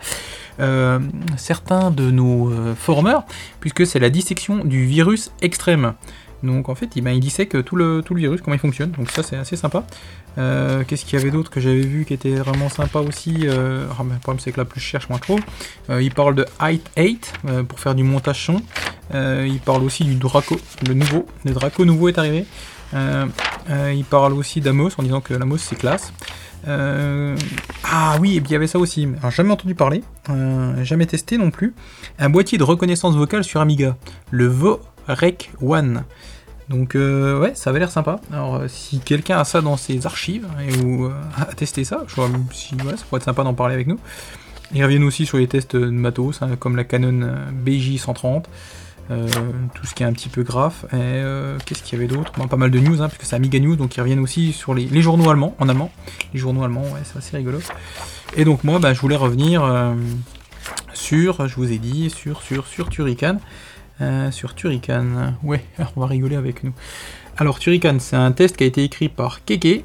[0.60, 1.00] Euh,
[1.38, 3.26] certains de nos euh, formeurs,
[3.60, 5.94] puisque c'est la dissection du virus extrême.
[6.44, 8.92] Donc en fait, il, ben, il dissèque tout le, tout le virus, comment il fonctionne.
[8.92, 9.86] Donc ça, c'est assez sympa.
[10.38, 13.88] Euh, qu'est-ce qu'il y avait d'autre que j'avais vu qui était vraiment sympa aussi euh...
[13.92, 15.40] Ah, Le problème, c'est que là, plus je cherche, moins trop.
[15.90, 18.62] Euh, il parle de Height 8 euh, pour faire du montage son.
[19.14, 21.26] il parle aussi du Draco, le nouveau.
[21.44, 22.46] Le Draco nouveau est arrivé.
[22.94, 26.14] il parle aussi d'Amos en disant que l'Amos c'est classe.
[26.66, 29.08] Ah oui, et puis il y avait ça aussi.
[29.20, 30.04] Alors, jamais entendu parler,
[30.84, 31.74] jamais testé non plus.
[32.20, 33.98] Un boîtier de reconnaissance vocale sur Amiga,
[34.32, 36.04] le Vo Rec One.
[36.70, 38.20] Donc euh, ouais, ça avait l'air sympa.
[38.32, 42.04] Alors euh, si quelqu'un a ça dans ses archives et ou euh, a testé ça,
[42.08, 44.00] je vois si ouais, ça pourrait être sympa d'en parler avec nous.
[44.74, 47.32] Ils reviennent aussi sur les tests de matos, hein, comme la Canon
[47.66, 48.44] BJ130,
[49.08, 50.84] tout ce qui est un petit peu graphe.
[50.92, 51.24] Et
[51.66, 52.34] qu'est-ce qu'il y avait d'autre?
[52.34, 55.02] Pas mal de news, hein, puisque c'est Amiga News, donc ils reviennent aussi sur les,
[55.02, 55.90] journaux allemands, en allemand.
[56.34, 57.60] Les journaux allemands, ouais, c'est assez rigolo.
[58.36, 59.64] Et donc moi, bah, je voulais revenir
[60.94, 63.40] sur, je vous ai dit, sur, sur, sur Turrican.
[64.00, 65.34] Euh, sur Turrican.
[65.44, 65.64] Ouais,
[65.96, 66.74] on va rigoler avec nous.
[67.38, 69.84] Alors Turrican, c'est un test qui a été écrit par Keke.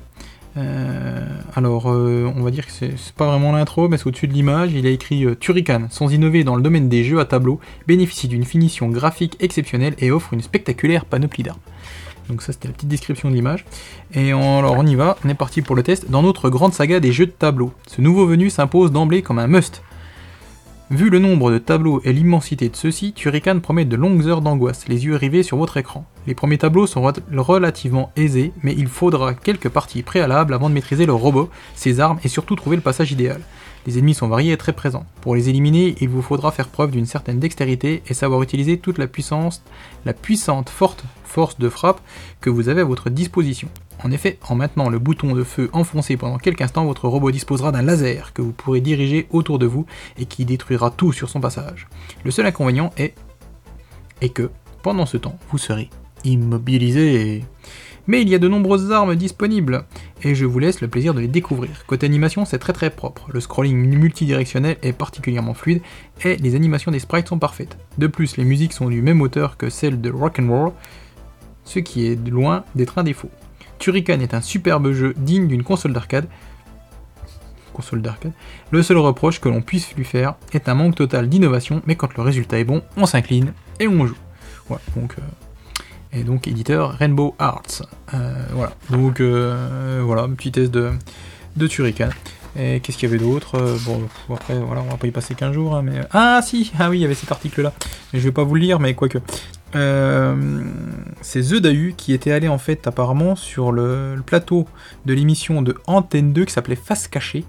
[0.59, 4.35] Euh, alors, euh, on va dire que c'est pas vraiment l'intro, mais c'est au-dessus de
[4.35, 4.73] l'image.
[4.75, 8.45] Il a écrit Turrican, sans innover dans le domaine des jeux à tableau, bénéficie d'une
[8.45, 11.61] finition graphique exceptionnelle et offre une spectaculaire panoplie d'armes.
[12.29, 13.65] Donc ça c'était la petite description de l'image.
[14.13, 16.11] Et alors on y va, on est parti pour le test.
[16.11, 19.49] Dans notre grande saga des jeux de tableau, ce nouveau venu s'impose d'emblée comme un
[19.49, 19.83] must.
[20.93, 24.89] Vu le nombre de tableaux et l'immensité de ceux-ci, Turrican promet de longues heures d'angoisse,
[24.89, 26.05] les yeux rivés sur votre écran.
[26.27, 31.07] Les premiers tableaux sont relativement aisés, mais il faudra quelques parties préalables avant de maîtriser
[31.07, 33.41] le robot, ses armes et surtout trouver le passage idéal.
[33.87, 35.07] Les ennemis sont variés et très présents.
[35.23, 38.99] Pour les éliminer, il vous faudra faire preuve d'une certaine dextérité et savoir utiliser toute
[38.99, 39.63] la puissance,
[40.05, 42.01] la puissante forte force de frappe
[42.43, 43.69] que vous avez à votre disposition.
[44.05, 47.73] En effet, en maintenant le bouton de feu enfoncé pendant quelques instants, votre robot disposera
[47.73, 49.87] d'un laser que vous pourrez diriger autour de vous
[50.19, 51.89] et qui détruira tout sur son passage.
[52.25, 53.15] Le seul inconvénient est,
[54.35, 54.51] que,
[54.83, 55.89] pendant ce temps, vous serez
[56.25, 57.45] immobilisé.
[58.07, 59.85] Mais il y a de nombreuses armes disponibles,
[60.23, 61.87] et je vous laisse le plaisir de les découvrir.
[61.87, 65.83] Côté animation, c'est très très propre, le scrolling multidirectionnel est particulièrement fluide,
[66.25, 67.77] et les animations des sprites sont parfaites.
[67.99, 70.73] De plus, les musiques sont du même auteur que celles de Rock'n'Roll,
[71.65, 73.31] ce qui est loin d'être un défaut.
[73.79, 76.29] Turrican est un superbe jeu digne d'une console d'arcade.
[77.73, 78.33] Console d'arcade.
[78.71, 82.15] Le seul reproche que l'on puisse lui faire est un manque total d'innovation, mais quand
[82.17, 84.17] le résultat est bon, on s'incline et on joue.
[84.69, 85.17] Voilà, donc.
[85.19, 85.23] Euh,
[86.15, 87.83] et donc éditeur Rainbow Arts.
[88.15, 88.73] Euh, voilà.
[88.91, 90.93] Donc euh, voilà, un petit test de,
[91.57, 92.11] de Turrican.
[92.55, 93.59] Et qu'est-ce qu'il y avait d'autre?
[93.87, 96.03] Bon, après, voilà, on va pas y passer 15 jours, hein, mais...
[96.13, 97.73] Ah si Ah oui, il y avait cet article-là.
[98.13, 99.19] Je vais pas vous le lire, mais quoique.
[99.75, 100.65] Euh,
[101.23, 104.67] c'est The Dahu qui était allé en fait apparemment sur le, plateau
[105.07, 107.45] de l'émission de Antenne 2 qui s'appelait Face Cachée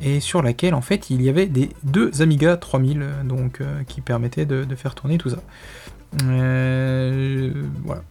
[0.00, 4.00] et sur laquelle en fait il y avait des deux Amiga 3000 donc euh, qui
[4.00, 5.42] permettaient de, faire tourner tout ça.
[6.24, 7.52] Euh,
[7.84, 8.02] voilà.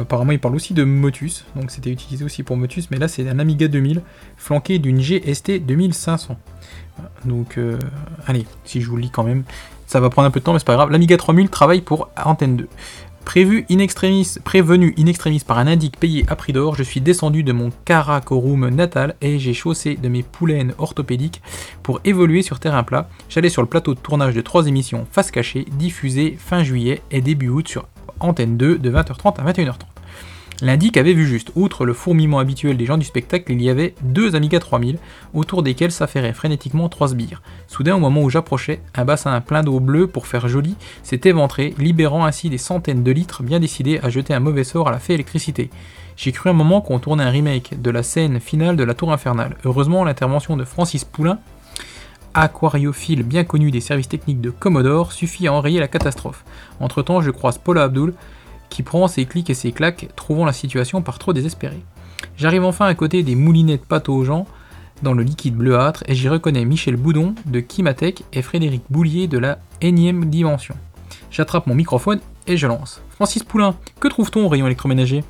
[0.00, 3.26] apparemment il parle aussi de Motus, donc c'était utilisé aussi pour Motus, mais là c'est
[3.28, 4.02] un Amiga 2000
[4.36, 6.36] flanqué d'une GST 2500.
[7.24, 7.58] Donc
[8.26, 9.44] allez, si je vous lis quand même,
[9.92, 10.90] ça va prendre un peu de temps, mais c'est pas grave.
[10.90, 12.68] L'Amiga 3000 travaille pour Antenne 2.
[13.26, 17.00] Prévu in extremis, prévenu in extremis par un indique payé à prix d'or, je suis
[17.00, 21.42] descendu de mon Karakorum natal et j'ai chaussé de mes poulaines orthopédiques
[21.82, 23.08] pour évoluer sur terrain plat.
[23.28, 27.20] J'allais sur le plateau de tournage de trois émissions face cachée, diffusées fin juillet et
[27.20, 27.86] début août sur
[28.18, 29.74] Antenne 2 de 20h30 à 21h30.
[30.62, 31.50] L'indic avait vu juste.
[31.56, 34.96] Outre le fourmillement habituel des gens du spectacle, il y avait deux Amiga 3000,
[35.34, 37.42] autour desquels s'affairaient frénétiquement trois sbires.
[37.66, 41.74] Soudain, au moment où j'approchais, un bassin plein d'eau bleue pour faire joli s'est éventré,
[41.78, 45.00] libérant ainsi des centaines de litres bien décidés à jeter un mauvais sort à la
[45.00, 45.68] fée électricité.
[46.16, 49.12] J'ai cru un moment qu'on tournait un remake de la scène finale de la Tour
[49.12, 49.56] Infernale.
[49.64, 51.40] Heureusement, l'intervention de Francis Poulain,
[52.34, 56.44] aquariophile bien connu des services techniques de Commodore, suffit à enrayer la catastrophe.
[56.78, 58.14] Entre-temps, je croise Paula Abdul,
[58.72, 61.82] qui prend ses clics et ses claques, trouvant la situation par trop désespérée.
[62.36, 64.46] J'arrive enfin à côté des moulinets de pâte aux gens
[65.02, 69.38] dans le liquide bleuâtre et j'y reconnais Michel Boudon de Kimatech et Frédéric Boulier de
[69.38, 70.74] la énième dimension.
[71.30, 73.02] J'attrape mon microphone et je lance.
[73.10, 75.22] Francis Poulain, que trouve-t-on au rayon électroménager?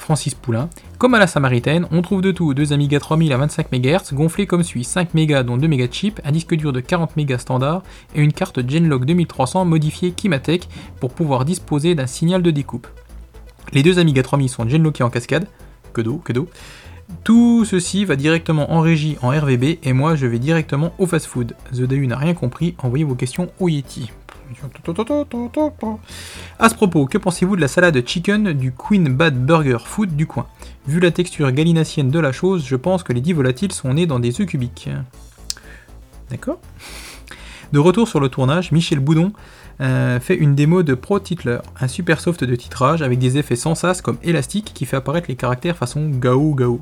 [0.00, 0.70] Francis Poulain.
[0.98, 4.46] Comme à la Samaritaine, on trouve de tout, deux Amiga 3000 à 25 MHz, gonflés
[4.46, 7.36] comme suit 5 MB dont 2 MB de chip, un disque dur de 40 MB
[7.36, 7.82] standard
[8.14, 12.88] et une carte Genlock 2300 modifiée Kimatech pour pouvoir disposer d'un signal de découpe.
[13.72, 15.46] Les deux Amiga 3000 sont Genlockés en cascade,
[15.92, 16.48] que d'eau, que d'eau.
[17.22, 21.26] Tout ceci va directement en régie en RVB et moi je vais directement au fast
[21.26, 21.54] food.
[21.72, 24.10] The DAU n'a rien compris, envoyez vos questions au Yeti.
[26.58, 30.26] À ce propos, que pensez-vous de la salade chicken du Queen Bad Burger Food du
[30.26, 30.46] coin?
[30.86, 34.06] Vu la texture galinacienne de la chose, je pense que les dix volatiles sont nés
[34.06, 34.88] dans des œufs cubiques.
[36.30, 36.58] D'accord?
[37.72, 39.32] De retour sur le tournage, Michel Boudon
[39.80, 43.56] euh, fait une démo de Pro Titler, un super soft de titrage avec des effets
[43.56, 46.80] sans sas comme élastique qui fait apparaître les caractères façon Gao Gao.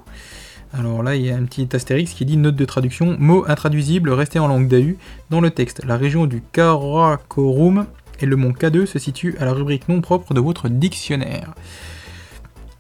[0.73, 4.11] Alors là, il y a un petit astérix qui dit note de traduction, mot intraduisible
[4.11, 4.97] resté en langue d'AU
[5.31, 5.83] dans le texte.
[5.87, 7.87] La région du Karakorum
[8.21, 11.55] et le mont K2 se situe à la rubrique non propre de votre dictionnaire.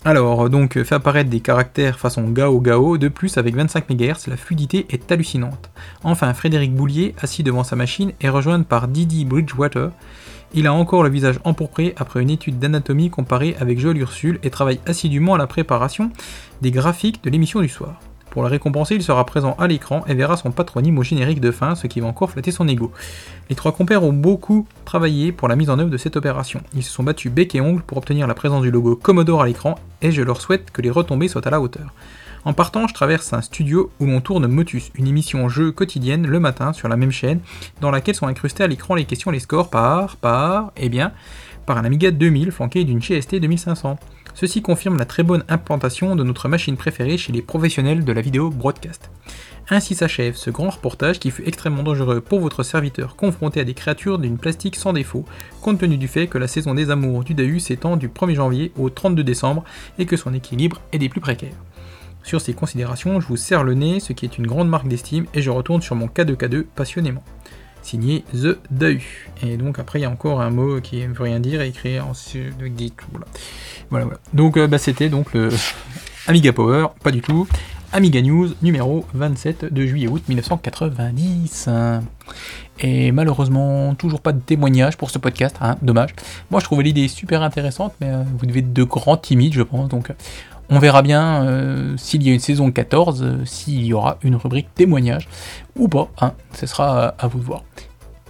[0.04, 4.36] Alors, donc, fait apparaître des caractères façon Gao Gao, de plus avec 25 MHz, la
[4.36, 5.70] fluidité est hallucinante.
[6.04, 9.90] Enfin, Frédéric Boulier, assis devant sa machine, est rejoint par Didi Bridgewater,
[10.54, 14.50] il a encore le visage empourpré après une étude d'anatomie comparée avec Joël Ursule et
[14.50, 16.10] travaille assidûment à la préparation
[16.62, 18.00] des graphiques de l'émission du soir.
[18.30, 21.50] Pour le récompenser, il sera présent à l'écran et verra son patronyme au générique de
[21.50, 22.92] fin, ce qui va encore flatter son ego.
[23.48, 26.60] Les trois compères ont beaucoup travaillé pour la mise en œuvre de cette opération.
[26.74, 29.46] Ils se sont battus bec et ongle pour obtenir la présence du logo Commodore à
[29.46, 31.94] l'écran et je leur souhaite que les retombées soient à la hauteur.
[32.44, 36.40] En partant, je traverse un studio où l'on tourne Motus, une émission jeu quotidienne le
[36.40, 37.40] matin sur la même chaîne,
[37.80, 41.12] dans laquelle sont incrustés à l'écran les questions et les scores par, par, eh bien,
[41.66, 43.98] par un Amiga 2000 flanqué d'une GST 2500.
[44.34, 48.20] Ceci confirme la très bonne implantation de notre machine préférée chez les professionnels de la
[48.20, 49.10] vidéo broadcast.
[49.68, 53.74] Ainsi s'achève ce grand reportage qui fut extrêmement dangereux pour votre serviteur confronté à des
[53.74, 55.26] créatures d'une plastique sans défaut,
[55.60, 58.72] compte tenu du fait que la saison des amours du DAU s'étend du 1er janvier
[58.78, 59.64] au 32 décembre
[59.98, 61.56] et que son équilibre est des plus précaires.
[62.28, 65.24] Sur ces considérations, je vous serre le nez, ce qui est une grande marque d'estime,
[65.32, 67.24] et je retourne sur mon K2K2 passionnément.
[67.80, 68.98] Signé The Deu.
[69.42, 71.98] Et donc après, il y a encore un mot qui ne veut rien dire, écrit
[71.98, 72.12] en
[73.12, 73.26] voilà.
[73.88, 74.20] voilà, voilà.
[74.34, 75.48] Donc euh, bah, c'était donc le
[76.26, 77.48] Amiga Power, pas du tout.
[77.94, 81.70] Amiga News numéro 27 de juillet-août 1990.
[82.80, 86.10] Et malheureusement, toujours pas de témoignage pour ce podcast, hein, dommage.
[86.50, 89.62] Moi je trouvais l'idée super intéressante, mais euh, vous devez être de grands timides, je
[89.62, 90.12] pense, donc
[90.70, 94.36] on verra bien euh, s'il y a une saison 14, euh, s'il y aura une
[94.36, 95.28] rubrique témoignage
[95.76, 96.08] ou pas.
[96.20, 97.62] Hein, ce sera à vous de voir.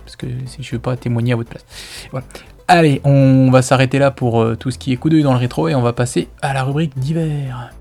[0.04, 1.64] Parce que si je ne veux pas témoigner à votre place.
[2.10, 2.26] Voilà.
[2.68, 5.38] Allez, on va s'arrêter là pour euh, tout ce qui est coup d'œil dans le
[5.38, 7.72] rétro et on va passer à la rubrique d'hiver.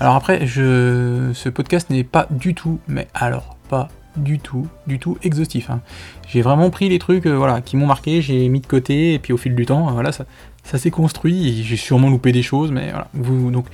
[0.00, 1.30] Alors après, je...
[1.32, 5.70] ce podcast n'est pas du tout, mais alors pas du tout, du tout exhaustif.
[5.70, 5.80] Hein.
[6.28, 9.18] J'ai vraiment pris les trucs euh, voilà, qui m'ont marqué, j'ai mis de côté, et
[9.18, 10.24] puis au fil du temps, voilà, ça,
[10.64, 13.08] ça s'est construit, j'ai sûrement loupé des choses, mais voilà.
[13.14, 13.66] Vous, donc,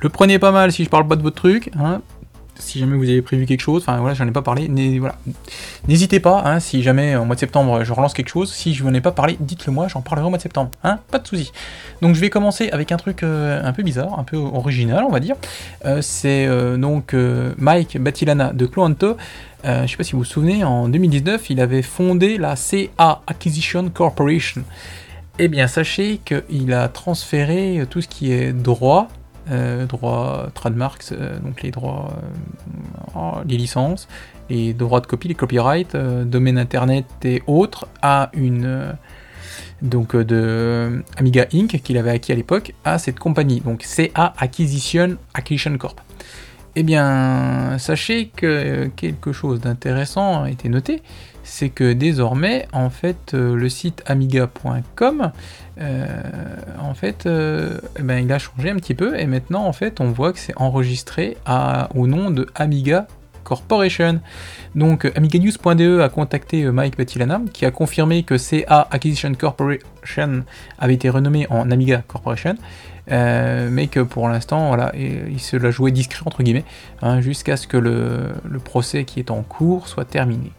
[0.00, 2.02] le prenez pas mal si je parle pas de votre truc, hein,
[2.58, 4.68] si jamais vous avez prévu quelque chose, enfin voilà, j'en ai pas parlé.
[5.88, 8.84] N'hésitez pas, hein, si jamais en mois de septembre je relance quelque chose, si je
[8.84, 11.26] n'en ai pas parlé, dites-le moi, j'en parlerai au mois de septembre, hein, pas de
[11.26, 11.52] soucis.
[12.02, 15.10] Donc je vais commencer avec un truc euh, un peu bizarre, un peu original, on
[15.10, 15.36] va dire.
[15.84, 17.14] Euh, c'est euh, donc
[17.58, 19.16] Mike Batilana de Cloanto.
[19.64, 23.22] je ne sais pas si vous vous souvenez, en 2019, il avait fondé la CA
[23.26, 24.62] Acquisition Corporation.
[25.38, 29.08] Eh bien, sachez qu'il a transféré tout ce qui est droit
[29.50, 32.12] euh, droits trademarks, euh, donc les droits,
[33.16, 34.08] euh, les licences,
[34.50, 38.96] les droits de copie, les copyrights, domaine internet et autres, à une
[39.82, 41.80] donc de Amiga Inc.
[41.82, 46.00] qu'il avait acquis à l'époque à cette compagnie, donc CA Acquisition Acquisition Corp.
[46.74, 51.02] Eh bien, sachez que quelque chose d'intéressant a été noté,
[51.46, 55.32] c'est que désormais, en fait, le site amiga.com
[55.78, 56.06] euh,
[56.80, 60.00] en fait, euh, eh ben, il a changé un petit peu et maintenant, en fait,
[60.00, 61.36] on voit que c'est enregistré
[61.94, 63.06] au nom de Amiga
[63.44, 64.20] Corporation.
[64.74, 70.44] Donc AmigaNews.de a contacté Mike Batilana qui a confirmé que CA Acquisition Corporation
[70.78, 72.56] avait été renommé en Amiga Corporation.
[73.08, 76.64] mais que pour l'instant, il se l'a joué discret entre guillemets,
[77.02, 80.50] hein, jusqu'à ce que le, procès qui est en cours soit terminé.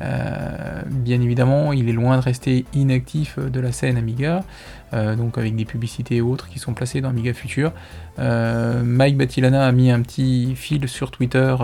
[0.00, 4.44] Euh, bien évidemment, il est loin de rester inactif de la scène Amiga,
[4.92, 7.72] euh, donc avec des publicités et autres qui sont placées dans Amiga Future.
[8.18, 11.54] Euh, Mike Batilana a mis un petit fil sur Twitter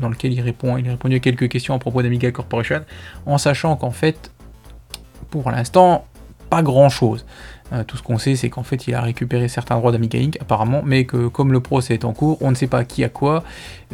[0.00, 2.82] dans lequel il répond, il a à quelques questions à propos d'Amiga Corporation,
[3.26, 4.30] en sachant qu'en fait,
[5.30, 6.06] pour l'instant,
[6.48, 7.26] pas grand chose.
[7.72, 10.38] Euh, tout ce qu'on sait, c'est qu'en fait, il a récupéré certains droits d'Amiga Inc.
[10.40, 13.08] apparemment, mais que comme le procès est en cours, on ne sait pas qui a
[13.08, 13.44] quoi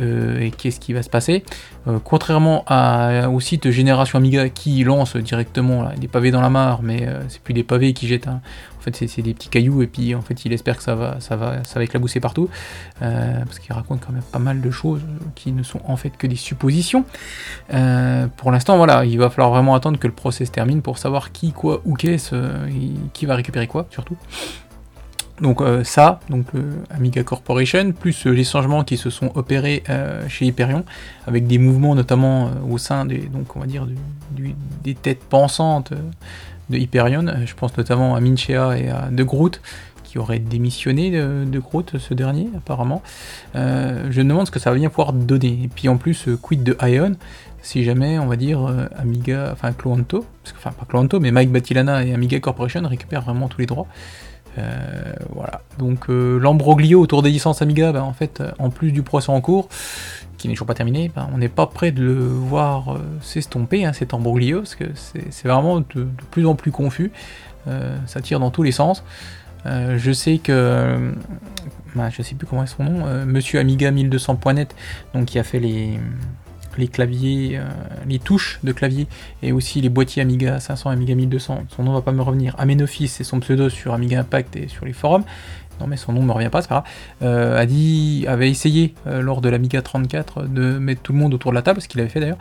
[0.01, 1.45] euh, et qu'est-ce qui va se passer.
[1.87, 2.65] Euh, contrairement
[3.33, 7.55] au site Génération Amiga qui lance directement des pavés dans la mare, mais c'est plus
[7.55, 8.41] des pavés qui jettent en
[8.85, 11.37] fait, c'est des petits cailloux et puis en fait, il espère que ça va, ça
[11.37, 12.49] va, ça va éclabousser partout
[13.03, 15.01] euh, parce qu'il raconte quand même pas mal de choses
[15.35, 17.05] qui ne sont en fait que des suppositions.
[17.73, 20.99] Euh, pour l'instant, voilà, il va falloir vraiment attendre que le procès se termine pour
[20.99, 22.35] savoir qui, quoi ou qu'est-ce,
[23.13, 24.17] qui va récupérer quoi, surtout.
[25.41, 26.47] Donc euh, ça, donc
[26.91, 29.83] Amiga Corporation, plus les changements qui se sont opérés
[30.29, 30.85] chez Hyperion,
[31.27, 33.87] avec des mouvements notamment au sein des, donc on va dire
[34.85, 35.93] des têtes pensantes
[36.71, 37.27] de Hyperion.
[37.27, 39.61] Euh, je pense notamment à Minchea et à De Groot,
[40.03, 43.03] qui auraient démissionné de, Groot, ce dernier, apparemment.
[43.57, 45.61] Euh, je me demande ce que ça va bien pouvoir donner.
[45.65, 47.17] Et puis en plus, euh, quid de Ion
[47.63, 52.13] si jamais, on va dire, Amiga, enfin Cloanto, enfin pas Cloanto, mais Mike Batilana et
[52.13, 53.87] Amiga Corporation récupèrent vraiment tous les droits.
[55.35, 55.63] Voilà.
[55.79, 59.69] Donc l'ambroglio autour des licences Amiga, ben, en fait, en plus du procès en cours,
[60.45, 63.87] qui n'est toujours pas terminé, ben, on n'est pas prêt de le voir euh, s'estomper,
[63.87, 67.13] hein, cet embroglio, parce que c'est vraiment de, plus en plus confus,
[67.67, 69.05] euh, ça tire dans tous les sens.
[69.65, 71.13] Euh, je sais que,
[71.95, 74.75] ben, je sais plus comment est son nom, Monsieur Amiga 1200.net,
[75.15, 75.99] donc qui a fait les,
[76.81, 77.61] les claviers,
[78.07, 79.07] les touches de clavier
[79.43, 81.65] et aussi les boîtiers Amiga 500, Amiga 1200.
[81.69, 82.55] Son nom va pas me revenir.
[82.59, 85.25] Amenofis, c'est son pseudo sur Amiga Impact et sur les forums
[85.81, 88.51] non mais son nom ne me revient pas, c'est pas grave, euh, a dit, avait
[88.51, 91.81] essayé euh, lors de l'Amiga 34 de mettre tout le monde autour de la table,
[91.81, 92.39] ce qu'il avait fait d'ailleurs.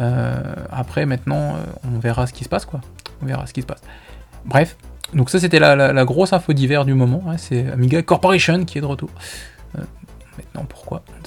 [0.00, 2.80] Euh, après, maintenant, on verra ce qui se passe, quoi.
[3.22, 3.82] On verra ce qui se passe.
[4.44, 4.76] Bref,
[5.14, 8.80] donc ça c'était la, grosse info d'hiver du moment, hein, c'est Amiga Corporation qui est
[8.80, 9.10] de retour.
[10.36, 11.02] maintenant, pourquoi?
[11.08, 11.26] Ne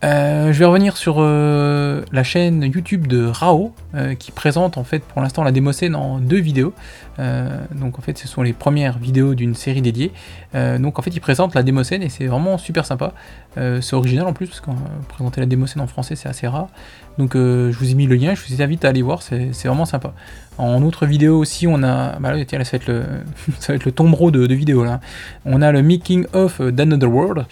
[0.00, 0.52] pas.
[0.52, 3.72] je vais revenir sur la chaîne YouTube de Rao,
[4.18, 6.72] qui présente en fait pour l'instant la démocène en deux vidéos.
[7.20, 10.12] Euh, donc en fait, ce sont les premières vidéos d'une série dédiée.
[10.54, 13.12] Euh, donc en fait, ils présentent la démocène et c'est vraiment super sympa.
[13.58, 14.70] Euh, c'est original en plus parce que
[15.08, 16.68] présenter la démocène en français c'est assez rare.
[17.18, 19.84] Donc je vous ai mis le lien, je vous invite à aller voir, c'est vraiment
[19.84, 20.14] sympa.
[20.56, 22.18] En autre vidéo aussi, on a.
[22.18, 23.04] Bah là, tiens, ça va être le,
[23.58, 25.00] ça va être le tombereau de, de vidéos là.
[25.44, 27.46] On a le making of d'Another World,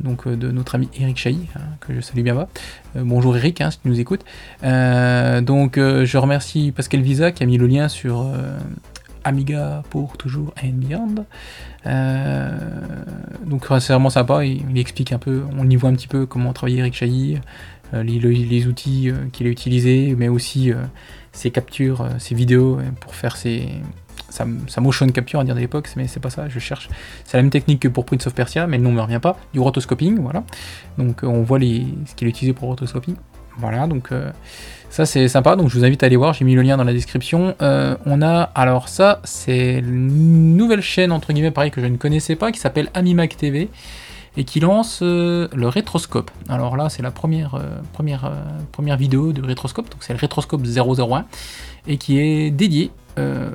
[0.00, 2.48] donc de notre ami Eric Chahi, hein, que je salue bien bas.
[2.94, 4.24] bonjour Eric, hein, si tu nous écoutes.
[4.62, 8.26] donc je remercie Pascal Visa qui a mis le lien sur
[9.24, 11.26] Amiga pour toujours and beyond.
[11.86, 12.50] Euh,
[13.44, 16.52] donc c'est vraiment sympa, il, explique un peu, on y voit un petit peu comment
[16.52, 17.40] travailler Eric Chahi,
[17.94, 20.72] euh, les, outils euh, qu'il a utilisés, mais aussi
[21.32, 23.68] ses captures, ses vidéos pour faire ses,
[24.28, 24.44] sa,
[24.80, 26.88] motion capture à dire de l'époque, mais c'est pas ça, je cherche.
[27.24, 29.38] C'est la même technique que pour Prince of Persia, mais le nom me revient pas,
[29.52, 30.44] du rotoscoping, voilà.
[30.98, 33.16] Donc on voit les, ce qu'il a utilisé pour rotoscoping.
[33.58, 34.10] Voilà, donc
[34.92, 36.84] ça c'est sympa, donc je vous invite à aller voir, j'ai mis le lien dans
[36.84, 37.54] la description.
[37.62, 41.96] Euh, on a, alors ça c'est une nouvelle chaîne entre guillemets pareil que je ne
[41.96, 43.70] connaissais pas, qui s'appelle Amimac TV,
[44.36, 46.30] et qui lance euh, le rétroscope.
[46.50, 48.30] Alors là c'est la première, euh, première,
[48.70, 51.24] première vidéo de rétroscope, donc c'est le rétroscope 001,
[51.88, 52.90] et qui est dédié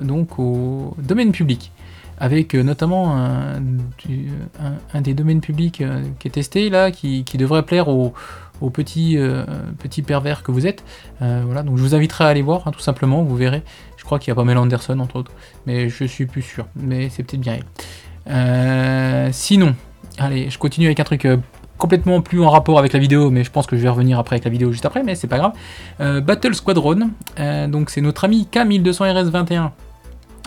[0.02, 1.72] donc au domaine public
[2.20, 5.84] avec notamment un, des domaines publics
[6.20, 8.14] qui est testé là, qui devrait plaire aux,
[8.62, 9.44] aux petits, euh,
[9.80, 10.84] petits pervers que vous êtes.
[11.22, 13.64] Euh, voilà, donc je vous inviterai à aller voir, hein, tout simplement, vous verrez.
[13.98, 15.32] Je crois qu'il y a Pamela Anderson, entre autres,
[15.66, 17.64] mais je suis plus sûr, mais c'est peut-être bien elle.
[18.30, 19.76] Euh, sinon,
[20.18, 21.28] allez, je continue avec un truc
[21.78, 24.36] complètement plus en rapport avec la vidéo, mais je pense que je vais revenir après
[24.36, 26.24] avec la vidéo juste après, mais c'est pas grave.
[26.24, 27.12] Battle Squadron,
[27.68, 29.72] donc c'est notre ami K1200RS21,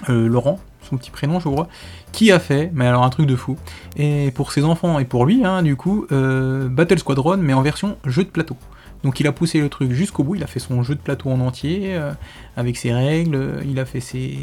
[0.08, 0.58] Laurent,
[0.96, 1.68] petit prénom, je crois,
[2.12, 3.56] qui a fait, mais alors un truc de fou,
[3.96, 7.62] et pour ses enfants et pour lui, hein, du coup, euh, Battle Squadron, mais en
[7.62, 8.56] version jeu de plateau.
[9.02, 11.30] Donc il a poussé le truc jusqu'au bout, il a fait son jeu de plateau
[11.30, 12.12] en entier, euh,
[12.56, 14.36] avec ses règles, il a fait ses,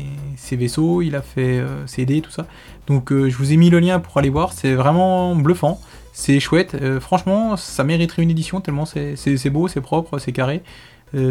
[0.54, 2.48] vaisseaux, il a fait euh, ses dés, tout ça.
[2.88, 5.80] Donc je vous ai mis le lien pour aller voir, c'est vraiment bluffant,
[6.14, 10.64] c'est chouette, franchement ça mériterait une édition tellement c'est beau, c'est propre, c'est carré.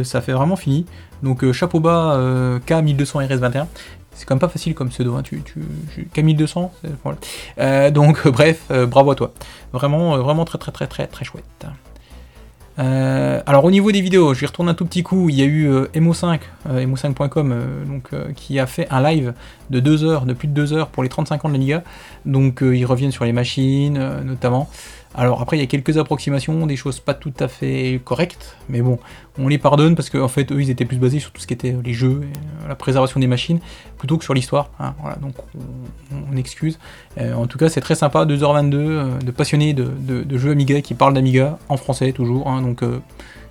[0.05, 0.87] ça fait vraiment fini.
[1.23, 2.21] Donc chapeau bas
[2.69, 3.67] K1200 RS21.
[4.17, 5.23] C'est quand même pas facile comme pseudo, hein.
[5.23, 6.73] tu, tu, Camille 200,
[7.59, 9.33] euh, donc bref, euh, bravo à toi.
[9.73, 11.45] Vraiment, euh, vraiment très très très très très chouette.
[12.79, 15.29] alors au niveau des vidéos, je vais retourner un tout petit coup.
[15.29, 17.55] Il y a eu Emo5, emo5.com,
[17.87, 19.35] donc qui a fait un live
[19.69, 21.83] de 2 heures, de plus de 2 heures pour les 35 ans de l'Amiga.
[22.25, 24.71] Donc ils reviennent sur les machines, notamment.
[25.19, 28.83] Alors après, il y a quelques approximations, des choses pas tout à fait correctes, mais
[28.83, 28.99] bon,
[29.39, 31.55] on les pardonne parce qu'en fait, eux, ils étaient plus basés sur tout ce qui
[31.55, 33.59] était les jeux, et, la préservation des machines,
[33.97, 34.69] plutôt que sur l'histoire.
[34.79, 36.79] Hein, voilà, donc on, excuse.
[37.17, 40.93] Euh, en tout cas, c'est très sympa, 2h22, euh, de passionnés de, jeux Amiga qui
[40.93, 43.01] parlent d'Amiga, en français toujours, hein, donc euh,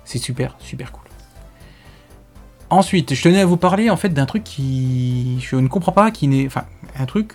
[0.04, 1.02] c'est super, super cool.
[2.70, 6.12] Ensuite, je tenais à vous parler en fait d'un truc qui je ne comprends pas,
[6.12, 6.64] qui n'est, enfin,
[6.96, 7.32] un truc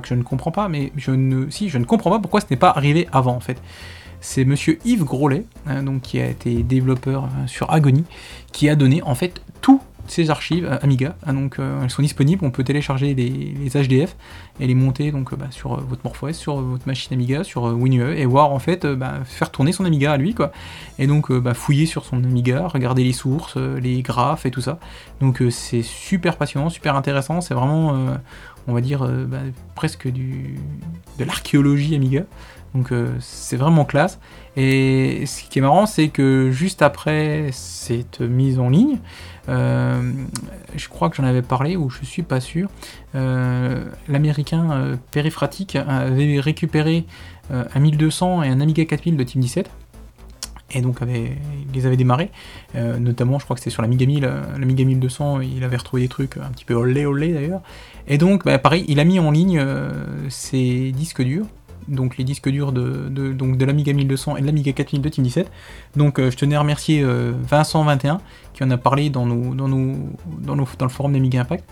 [0.00, 2.46] que je ne comprends pas, mais je ne, si, je ne comprends pas pourquoi ce
[2.50, 3.60] n'est pas arrivé avant en fait.
[4.20, 8.04] C'est monsieur Yves Grolet, hein, donc, qui a été développeur euh, sur Agony,
[8.52, 11.16] qui a donné en fait tous ses archives euh, Amiga.
[11.26, 14.16] Hein, donc euh, elles sont disponibles, on peut télécharger les, HDF
[14.58, 18.24] et les monter donc bah, sur votre MorphOS, sur votre machine Amiga, sur WinUE et
[18.26, 20.50] voir en fait bah, faire tourner son Amiga à lui quoi.
[20.98, 24.78] Et donc bah, fouiller sur son Amiga, regarder les sources, les graphes et tout ça.
[25.20, 27.40] Donc c'est super passionnant, super intéressant.
[27.40, 28.16] C'est vraiment
[28.68, 29.38] on va dire, euh, bah,
[29.74, 32.22] presque de l'archéologie Amiga.
[32.74, 34.18] Donc euh, c'est vraiment classe.
[34.56, 38.98] Et ce qui est marrant, c'est que juste après cette mise en ligne,
[39.48, 40.12] euh,
[40.74, 42.68] je crois que j'en avais parlé, ou je suis pas sûr,
[43.14, 47.06] l'américain Périphrastic avait récupéré
[47.50, 49.70] un 1200 et un Amiga 4000 de Team 17
[50.72, 51.36] et donc avait,
[51.68, 52.30] il les avait démarrés.
[52.74, 56.36] notamment, je crois que c'était sur l'Amiga 1000, l'Amiga 1200, il avait retrouvé des trucs
[56.38, 57.60] un petit peu olé olé d'ailleurs.
[58.08, 59.90] Et donc, bah, pareil, il a mis en ligne euh,
[60.28, 61.46] ses disques durs,
[61.88, 65.50] donc les disques durs de, de, l'Amiga 1200 et de l'Amiga 4000 de Team 17.
[65.96, 68.18] Donc euh, je tenais à remercier euh, Vincent21
[68.54, 69.94] qui en a parlé dans, nos, dans, nos,
[70.38, 71.64] dans, dans le forum d'Amiga Impact.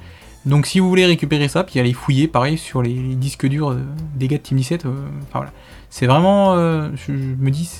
[0.44, 3.76] Donc si vous voulez récupérer ça, puis aller fouiller pareil sur les, disques durs
[4.14, 4.94] des gars de Team 17, enfin
[5.32, 5.52] voilà.
[5.88, 7.70] C'est vraiment, je, me dis,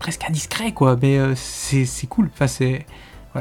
[0.00, 2.28] presque indiscret quoi, mais c'est cool.
[2.34, 2.84] Enfin c'est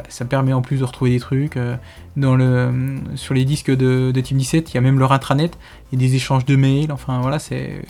[0.10, 1.58] ça permet en plus de retrouver des trucs.
[1.58, 1.76] Euh,
[2.16, 5.58] dans le, sur les disques de, Team 17, il y a même leur intranet,
[5.92, 7.84] il y a des échanges de mails, enfin voilà, c'est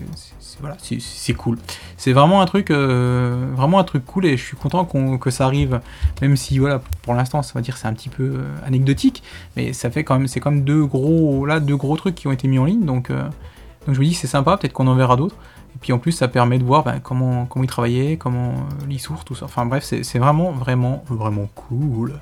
[1.38, 1.58] cool.
[1.98, 5.46] C'est vraiment un truc, euh, vraiment un truc cool et je suis content que ça
[5.46, 5.82] arrive,
[6.22, 9.24] même si voilà, pour l'instant, ça va dire c'est un petit peu euh, anecdotique,
[9.56, 12.28] mais ça fait quand même, c'est quand même deux gros, là, deux gros trucs qui
[12.28, 14.96] ont été mis en ligne, donc, donc je me dis c'est sympa, peut-être qu'on en
[14.96, 15.36] verra d'autres.
[15.76, 18.54] Et puis en plus, ça permet de voir bah, comment, comment ils travaillaient, comment
[18.90, 19.46] euh, sources, tout ça.
[19.46, 22.20] Enfin bref, c'est vraiment, vraiment, vraiment cool.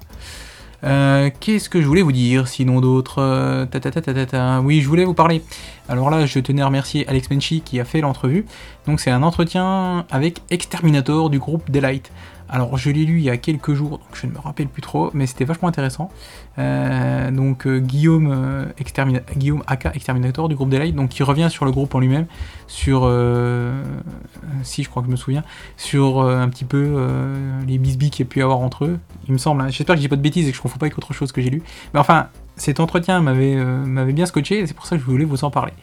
[0.83, 5.41] Euh, qu'est-ce que je voulais vous dire sinon d'autres euh, Oui, je voulais vous parler.
[5.89, 8.45] Alors là, je tenais à remercier Alex Menchi qui a fait l'entrevue.
[8.85, 12.11] Donc c'est un entretien avec Exterminator du groupe Delight.
[12.49, 14.81] Alors je l'ai lu il y a quelques jours, donc je ne me rappelle plus
[14.81, 16.09] trop, mais c'était vachement intéressant.
[16.59, 18.65] Euh, donc euh, Guillaume, euh,
[19.35, 22.25] Guillaume Aka Exterminator du groupe Delight, donc qui revient sur le groupe en lui-même,
[22.67, 23.09] sur,
[24.63, 25.43] si je crois que je me souviens,
[25.75, 27.07] sur un petit peu
[27.67, 29.61] les bisbis qu'il y a pu avoir entre eux, il me semble.
[29.61, 29.69] Hein.
[29.69, 31.31] J'espère que j'ai pas de bêtises et que je ne confonds pas avec autre chose
[31.31, 31.61] que j'ai lu.
[31.93, 35.43] Mais enfin, cet entretien m'avait bien scotché et c'est pour ça que je voulais vous
[35.43, 35.73] en parler.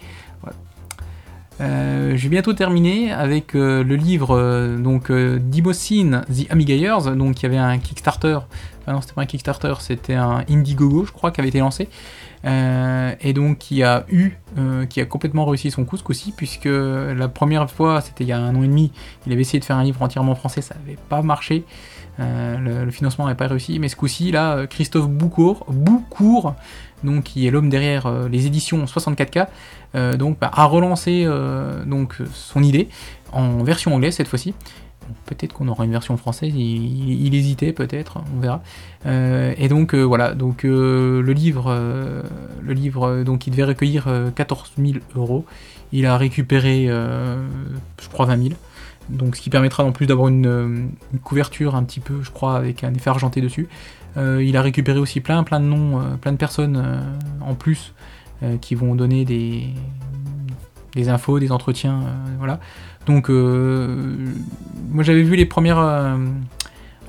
[1.60, 7.40] Euh, je vais bientôt terminer avec euh, le livre euh, donc d'Imocine The Amigayers, donc
[7.40, 8.38] il y avait un Kickstarter,
[8.80, 11.88] enfin non c'était pas un Kickstarter, c'était un Indiegogo je crois qui avait été lancé,
[12.44, 14.32] et donc qui a eu,
[14.90, 18.32] qui a complètement réussi son coup ce coup-ci, puisque la première fois, c'était il y
[18.32, 18.92] a un an et demi,
[19.26, 21.64] il avait essayé de faire un livre entièrement français, ça n'avait pas marché,
[22.18, 26.54] le, financement n'avait pas réussi, mais ce coup-ci là, Christophe Boucourt, Boucourt
[27.04, 29.46] donc qui est l'homme derrière les éditions 64K,
[29.94, 32.88] euh, donc bah, a relancé euh, donc son idée
[33.32, 34.54] en version anglaise cette fois-ci.
[35.26, 38.62] Peut-être qu'on aura une version française, il, hésitait peut-être, on verra.
[39.04, 41.70] Euh, et donc voilà, donc le livre,
[42.62, 45.44] le livre, donc il devait recueillir 14 000 euros.
[45.92, 48.54] Il a récupéré, je crois, 20 000
[49.10, 50.90] donc ce qui permettra en plus d'avoir une,
[51.22, 53.68] couverture un petit peu, je crois, avec un effet argenté dessus.
[54.16, 56.82] Il a récupéré aussi plein plein de noms, plein de personnes
[57.40, 57.92] en plus
[58.42, 59.68] euh, qui vont donner des,
[60.94, 62.58] des infos, des entretiens, euh, voilà.
[63.06, 64.26] Donc, euh,
[64.90, 66.18] moi j'avais vu les premières,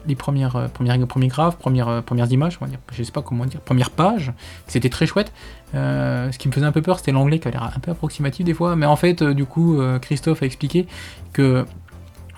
[0.06, 3.46] les premières, premières, premiers graphes, premières, premières images, on va dire, je sais pas comment
[3.46, 4.34] dire, première page,
[4.68, 5.34] c'était très chouette.
[5.74, 8.46] ce qui me faisait un peu peur, c'était l'anglais qui avait l'air un peu approximatif
[8.46, 10.86] des fois, mais en fait, du coup, Christophe a expliqué
[11.34, 11.66] que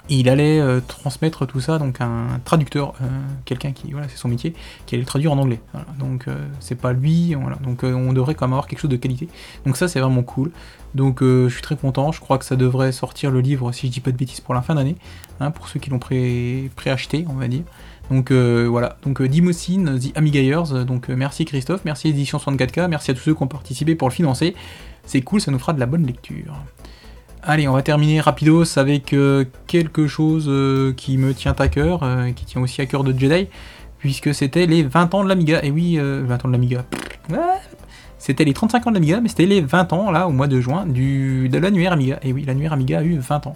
[0.09, 3.07] il allait euh, transmettre tout ça, donc un traducteur, euh,
[3.45, 4.53] quelqu'un qui, voilà, c'est son métier,
[4.85, 5.59] qui allait le traduire en anglais.
[5.99, 7.57] Donc euh, c'est pas lui, voilà.
[7.57, 9.27] donc on devrait quand même avoir quelque chose de qualité.
[9.65, 10.51] Donc ça c'est vraiment cool.
[10.95, 13.91] Donc je suis très content, je crois que ça devrait sortir le livre, si je
[13.91, 14.95] dis pas de bêtises, pour la fin d'année,
[15.39, 17.63] hein, pour ceux qui l'ont pré préacheté, on va dire.
[18.09, 23.21] Donc voilà, donc Dimocine, The Amigayers, donc merci Christophe, merci Édition 64K, merci à tous
[23.21, 24.55] ceux qui ont participé pour le financer.
[25.05, 26.53] C'est cool, ça nous fera de la bonne lecture.
[27.49, 29.15] Allez, on va terminer rapidos avec
[29.67, 30.51] quelque chose
[30.97, 32.01] qui me tient à cœur,
[32.35, 33.47] qui tient aussi à cœur de Jedi,
[33.99, 35.63] puisque c'était les 20 ans de l'Amiga.
[35.63, 36.83] Et oui, 20 ans de l'Amiga.
[38.17, 40.59] C'était les 35 ans de l'Amiga, mais c'était les 20 ans, là, au mois de
[40.59, 42.19] juin, du, de l'annuaire Amiga.
[42.21, 43.55] Et oui, l'annuaire Amiga a eu 20 ans.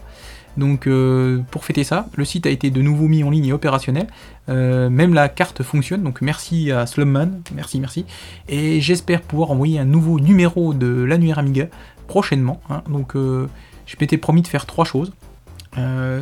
[0.58, 3.54] Donc euh, pour fêter ça, le site a été de nouveau mis en ligne et
[3.54, 4.08] opérationnel.
[4.50, 8.06] Euh, même la carte fonctionne, donc merci à Slumman, merci, merci.
[8.50, 11.68] Et j'espère pouvoir envoyer un nouveau numéro de l'annuaire Amiga
[12.08, 12.60] prochainement.
[12.70, 12.84] Hein.
[12.90, 13.48] Donc euh,
[13.86, 15.12] je m'étais promis de faire trois choses.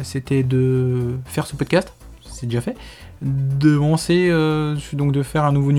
[0.03, 2.75] C'était de faire ce podcast, c'est déjà fait
[3.21, 5.71] de lancer, euh, donc de faire un nouveau,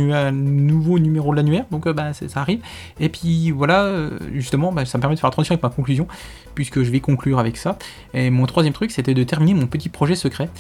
[0.99, 2.61] numéro de l'annuaire, donc euh, bah, ça arrive.
[2.99, 5.71] Et puis voilà, euh, justement, bah, ça me permet de faire la transition avec ma
[5.71, 6.07] conclusion,
[6.55, 7.79] puisque je vais conclure avec ça.
[8.13, 10.51] Et mon troisième truc, c'était de terminer mon petit projet secret,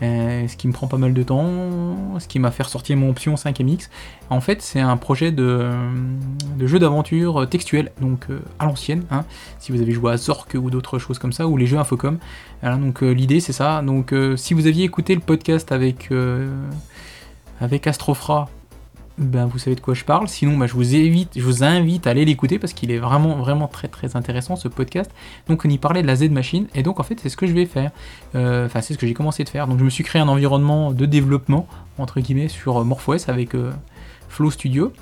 [0.00, 3.34] ce qui me prend pas mal de temps, ce qui m'a fait ressortir mon option
[3.34, 3.90] 5MX.
[4.30, 5.68] En fait, c'est un projet de,
[6.60, 8.28] jeu d'aventure textuel, donc
[8.58, 9.24] à l'ancienne, hein,
[9.58, 12.18] si vous avez joué à Zork ou d'autres choses comme ça, ou les jeux Infocom.
[12.62, 13.82] donc l'idée c'est ça.
[13.82, 16.08] Donc si vous aviez écouté le podcast avec
[17.60, 18.48] avec Astrofra,
[19.20, 20.28] ben, vous savez de quoi je parle.
[20.28, 23.68] Sinon, ben, je, vous je vous invite à aller l'écouter parce qu'il est vraiment, vraiment
[23.68, 25.10] très, très intéressant ce podcast.
[25.46, 27.46] Donc, on y parlait de la Z Machine et donc en fait, c'est ce que
[27.46, 27.90] je vais faire.
[28.34, 29.66] Euh, enfin, c'est ce que j'ai commencé de faire.
[29.66, 31.66] Donc, je me suis créé un environnement de développement
[31.98, 33.70] entre guillemets sur MorphOS avec euh,
[34.30, 34.92] Flow Studio.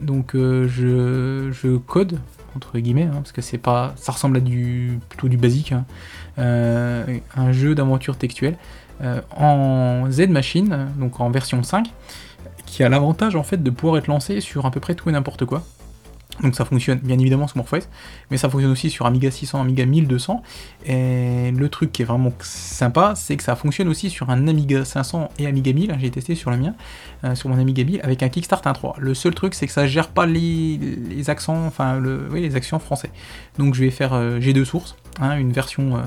[0.00, 2.20] donc, je, code
[2.54, 5.84] entre guillemets hein, parce que c'est pas, ça ressemble à du plutôt du basique, hein.
[6.38, 8.56] un jeu d'aventure textuelle.
[9.02, 11.86] Euh, en Z Machine, donc en version 5,
[12.64, 15.12] qui a l'avantage en fait de pouvoir être lancé sur à peu près tout et
[15.12, 15.62] n'importe quoi.
[16.42, 17.88] Donc ça fonctionne bien évidemment sur MorphOS,
[18.30, 20.42] mais ça fonctionne aussi sur Amiga 600, Amiga 1200.
[20.84, 24.84] Et le truc qui est vraiment sympa, c'est que ça fonctionne aussi sur un Amiga
[24.84, 25.96] 500 et Amiga 1000.
[25.98, 26.74] J'ai testé sur le mien,
[27.24, 28.94] euh, sur mon Amiga 1000 avec un Kickstart 1.3.
[28.98, 30.78] Le seul truc, c'est que ça gère pas les,
[31.28, 32.00] accents, enfin
[32.32, 33.10] les accents français.
[33.58, 36.02] Donc je vais faire, euh, j'ai deux sources, hein, une version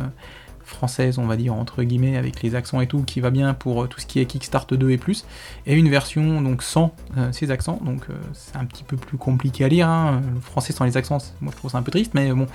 [0.69, 3.83] française, on va dire, entre guillemets, avec les accents et tout, qui va bien pour
[3.83, 5.25] euh, tout ce qui est Kickstart 2 et plus,
[5.65, 9.17] et une version donc sans euh, ces accents, donc euh, c'est un petit peu plus
[9.17, 10.21] compliqué à lire, hein.
[10.33, 12.47] le français sans les accents, moi je trouve ça un peu triste, mais bon,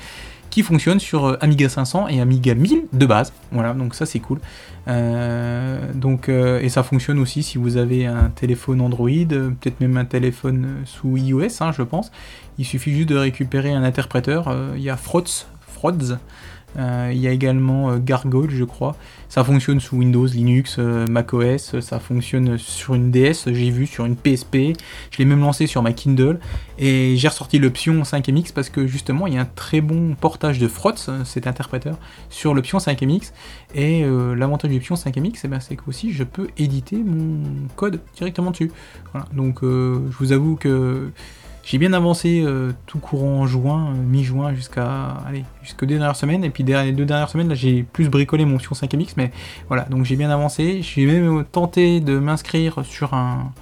[0.51, 4.39] qui fonctionne sur Amiga 500 et Amiga 1000 de base, voilà, donc ça c'est cool.
[4.87, 10.83] donc, et ça fonctionne aussi si vous avez un téléphone Android, peut-être même un téléphone
[10.85, 12.13] sous iOS, hein, je pense,
[12.59, 15.47] il suffit juste de récupérer un interpréteur, il y a Frods,
[15.85, 16.17] euh,
[16.77, 18.97] il y a également euh, Gargoyle, je crois.
[19.29, 21.81] Ça fonctionne sous Windows, Linux, euh, macOS.
[21.81, 24.77] Ça fonctionne sur une DS, j'ai vu, sur une PSP.
[25.11, 26.39] Je l'ai même lancé sur ma Kindle.
[26.79, 30.59] Et j'ai ressorti l'option 5MX parce que justement, il y a un très bon portage
[30.59, 31.97] de Frotz, cet interpréteur,
[32.31, 33.33] sur l'option 5MX.
[33.75, 34.05] Et
[34.37, 37.43] l'avantage de l'option 5MX, eh ben, c'est que aussi je peux éditer mon
[37.77, 38.73] code directement dessus.
[39.33, 41.13] Donc je vous avoue que
[41.65, 46.17] j'ai bien avancé euh, tout courant en juin, euh, mi-juin jusqu'à allez, jusqu'aux deux dernières
[46.17, 46.45] semaines.
[46.45, 49.33] Et puis les deux dernières semaines, là j'ai plus bricolé mon Sion 5MX, mais
[49.69, 50.83] voilà, donc j'ai bien avancé.
[50.83, 53.53] J'ai même tenté de m'inscrire sur un,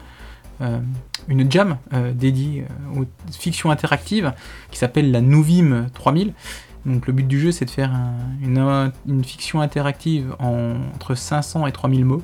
[0.63, 0.81] euh,
[1.29, 1.77] une jam
[2.15, 2.65] dédiée
[2.97, 4.33] aux fictions interactives
[4.71, 6.35] qui s'appelle la Nouvim 3000.
[6.85, 7.93] Donc le but du jeu c'est de faire
[8.43, 12.23] une, une, fiction interactive en, entre 500 et 3000 mots.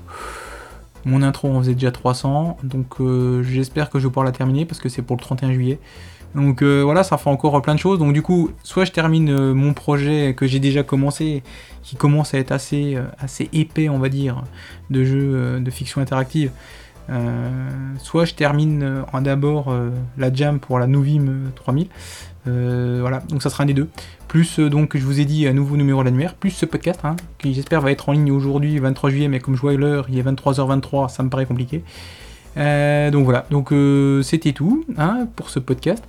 [1.09, 4.67] Mon intro on faisait déjà 300, donc euh, j'espère que je vais pouvoir la terminer
[4.67, 5.79] parce que c'est pour le 31 juillet.
[6.35, 7.99] Donc euh, voilà, ça fait encore plein de choses.
[7.99, 11.43] Donc du coup, soit je termine euh, mon projet que j'ai déjà commencé,
[11.83, 12.99] qui commence à être assez,
[13.55, 14.45] épais, on va dire,
[14.91, 16.51] de jeu de fiction interactive.
[17.97, 19.75] soit je termine d'abord
[20.19, 21.87] la jam pour la Novim 3000.
[23.01, 23.89] Voilà, donc ça sera un des deux
[24.29, 27.01] plus euh, donc je vous ai dit un nouveau numéro de l'annuaire, plus ce podcast,
[27.03, 30.07] hein, qui j'espère va être en ligne aujourd'hui, 23 juillet, mais comme je vois l'heure,
[30.09, 31.83] il est 23h23, ça me paraît compliqué.
[32.57, 36.05] Euh, donc voilà, donc euh, c'était tout hein, pour ce podcast.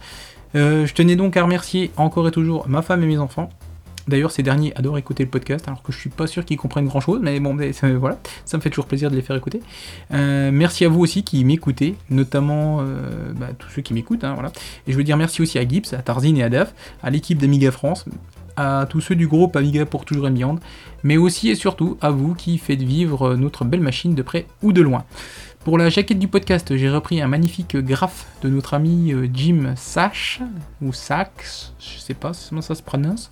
[0.54, 3.50] je tenais donc à remercier encore et toujours ma femme et mes enfants
[4.10, 6.88] D'ailleurs, ces derniers adorent écouter le podcast, alors que je suis pas sûr qu'ils comprennent
[6.88, 7.58] grand chose, mais bon,
[7.98, 9.62] voilà, ça me fait toujours plaisir de les faire écouter.
[10.12, 14.34] Euh, merci à vous aussi qui m'écoutez, notamment euh, bah, tous ceux qui m'écoutent, hein,
[14.34, 14.52] voilà.
[14.88, 17.38] Et je veux dire merci aussi à Gibbs, à Tarzine et à Daf, à l'équipe
[17.38, 18.06] d'Amiga France,
[18.58, 20.60] à tous ceux du groupe Amiga pour toujours et beyond,
[21.04, 24.74] mais aussi et surtout à vous qui faites vivre notre belle machine de près ou
[24.74, 25.06] de loin.
[25.64, 29.74] Pour la jaquette du podcast, j'ai repris un magnifique graphe de notre ami euh, Jim
[29.76, 30.40] Sash,
[30.82, 33.30] ou Sax, je sais pas comment ça se prononce.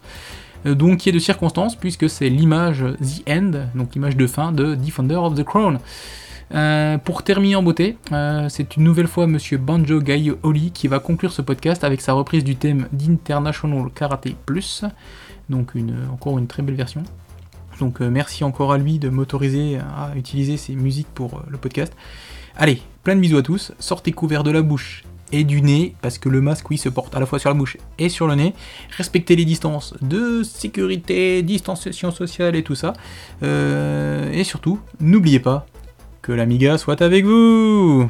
[0.66, 4.52] Euh, donc qui est de circonstance, puisque c'est l'image The End, donc l'image de fin
[4.52, 5.80] de Defender of the Crown.
[6.54, 10.88] Euh, pour terminer en beauté, euh, c'est une nouvelle fois Monsieur Banjo Gai Oli qui
[10.88, 14.86] va conclure ce podcast avec sa reprise du thème d'International Karate Plus,
[15.50, 15.74] donc
[16.12, 17.04] encore une très belle version.
[17.80, 21.94] Donc merci encore à lui de m'autoriser à utiliser ses musiques pour le podcast.
[22.56, 26.18] Allez, plein de bisous à tous, sortez couverts de la bouche et du nez, parce
[26.18, 28.36] que le masque, oui, se porte à la fois sur la bouche et sur le
[28.36, 28.54] nez.
[28.98, 32.94] Respectez les distances de sécurité, distanciation sociale et tout ça.
[33.44, 35.66] Euh, et surtout, n'oubliez pas
[36.22, 38.10] que l'Amiga soit avec vous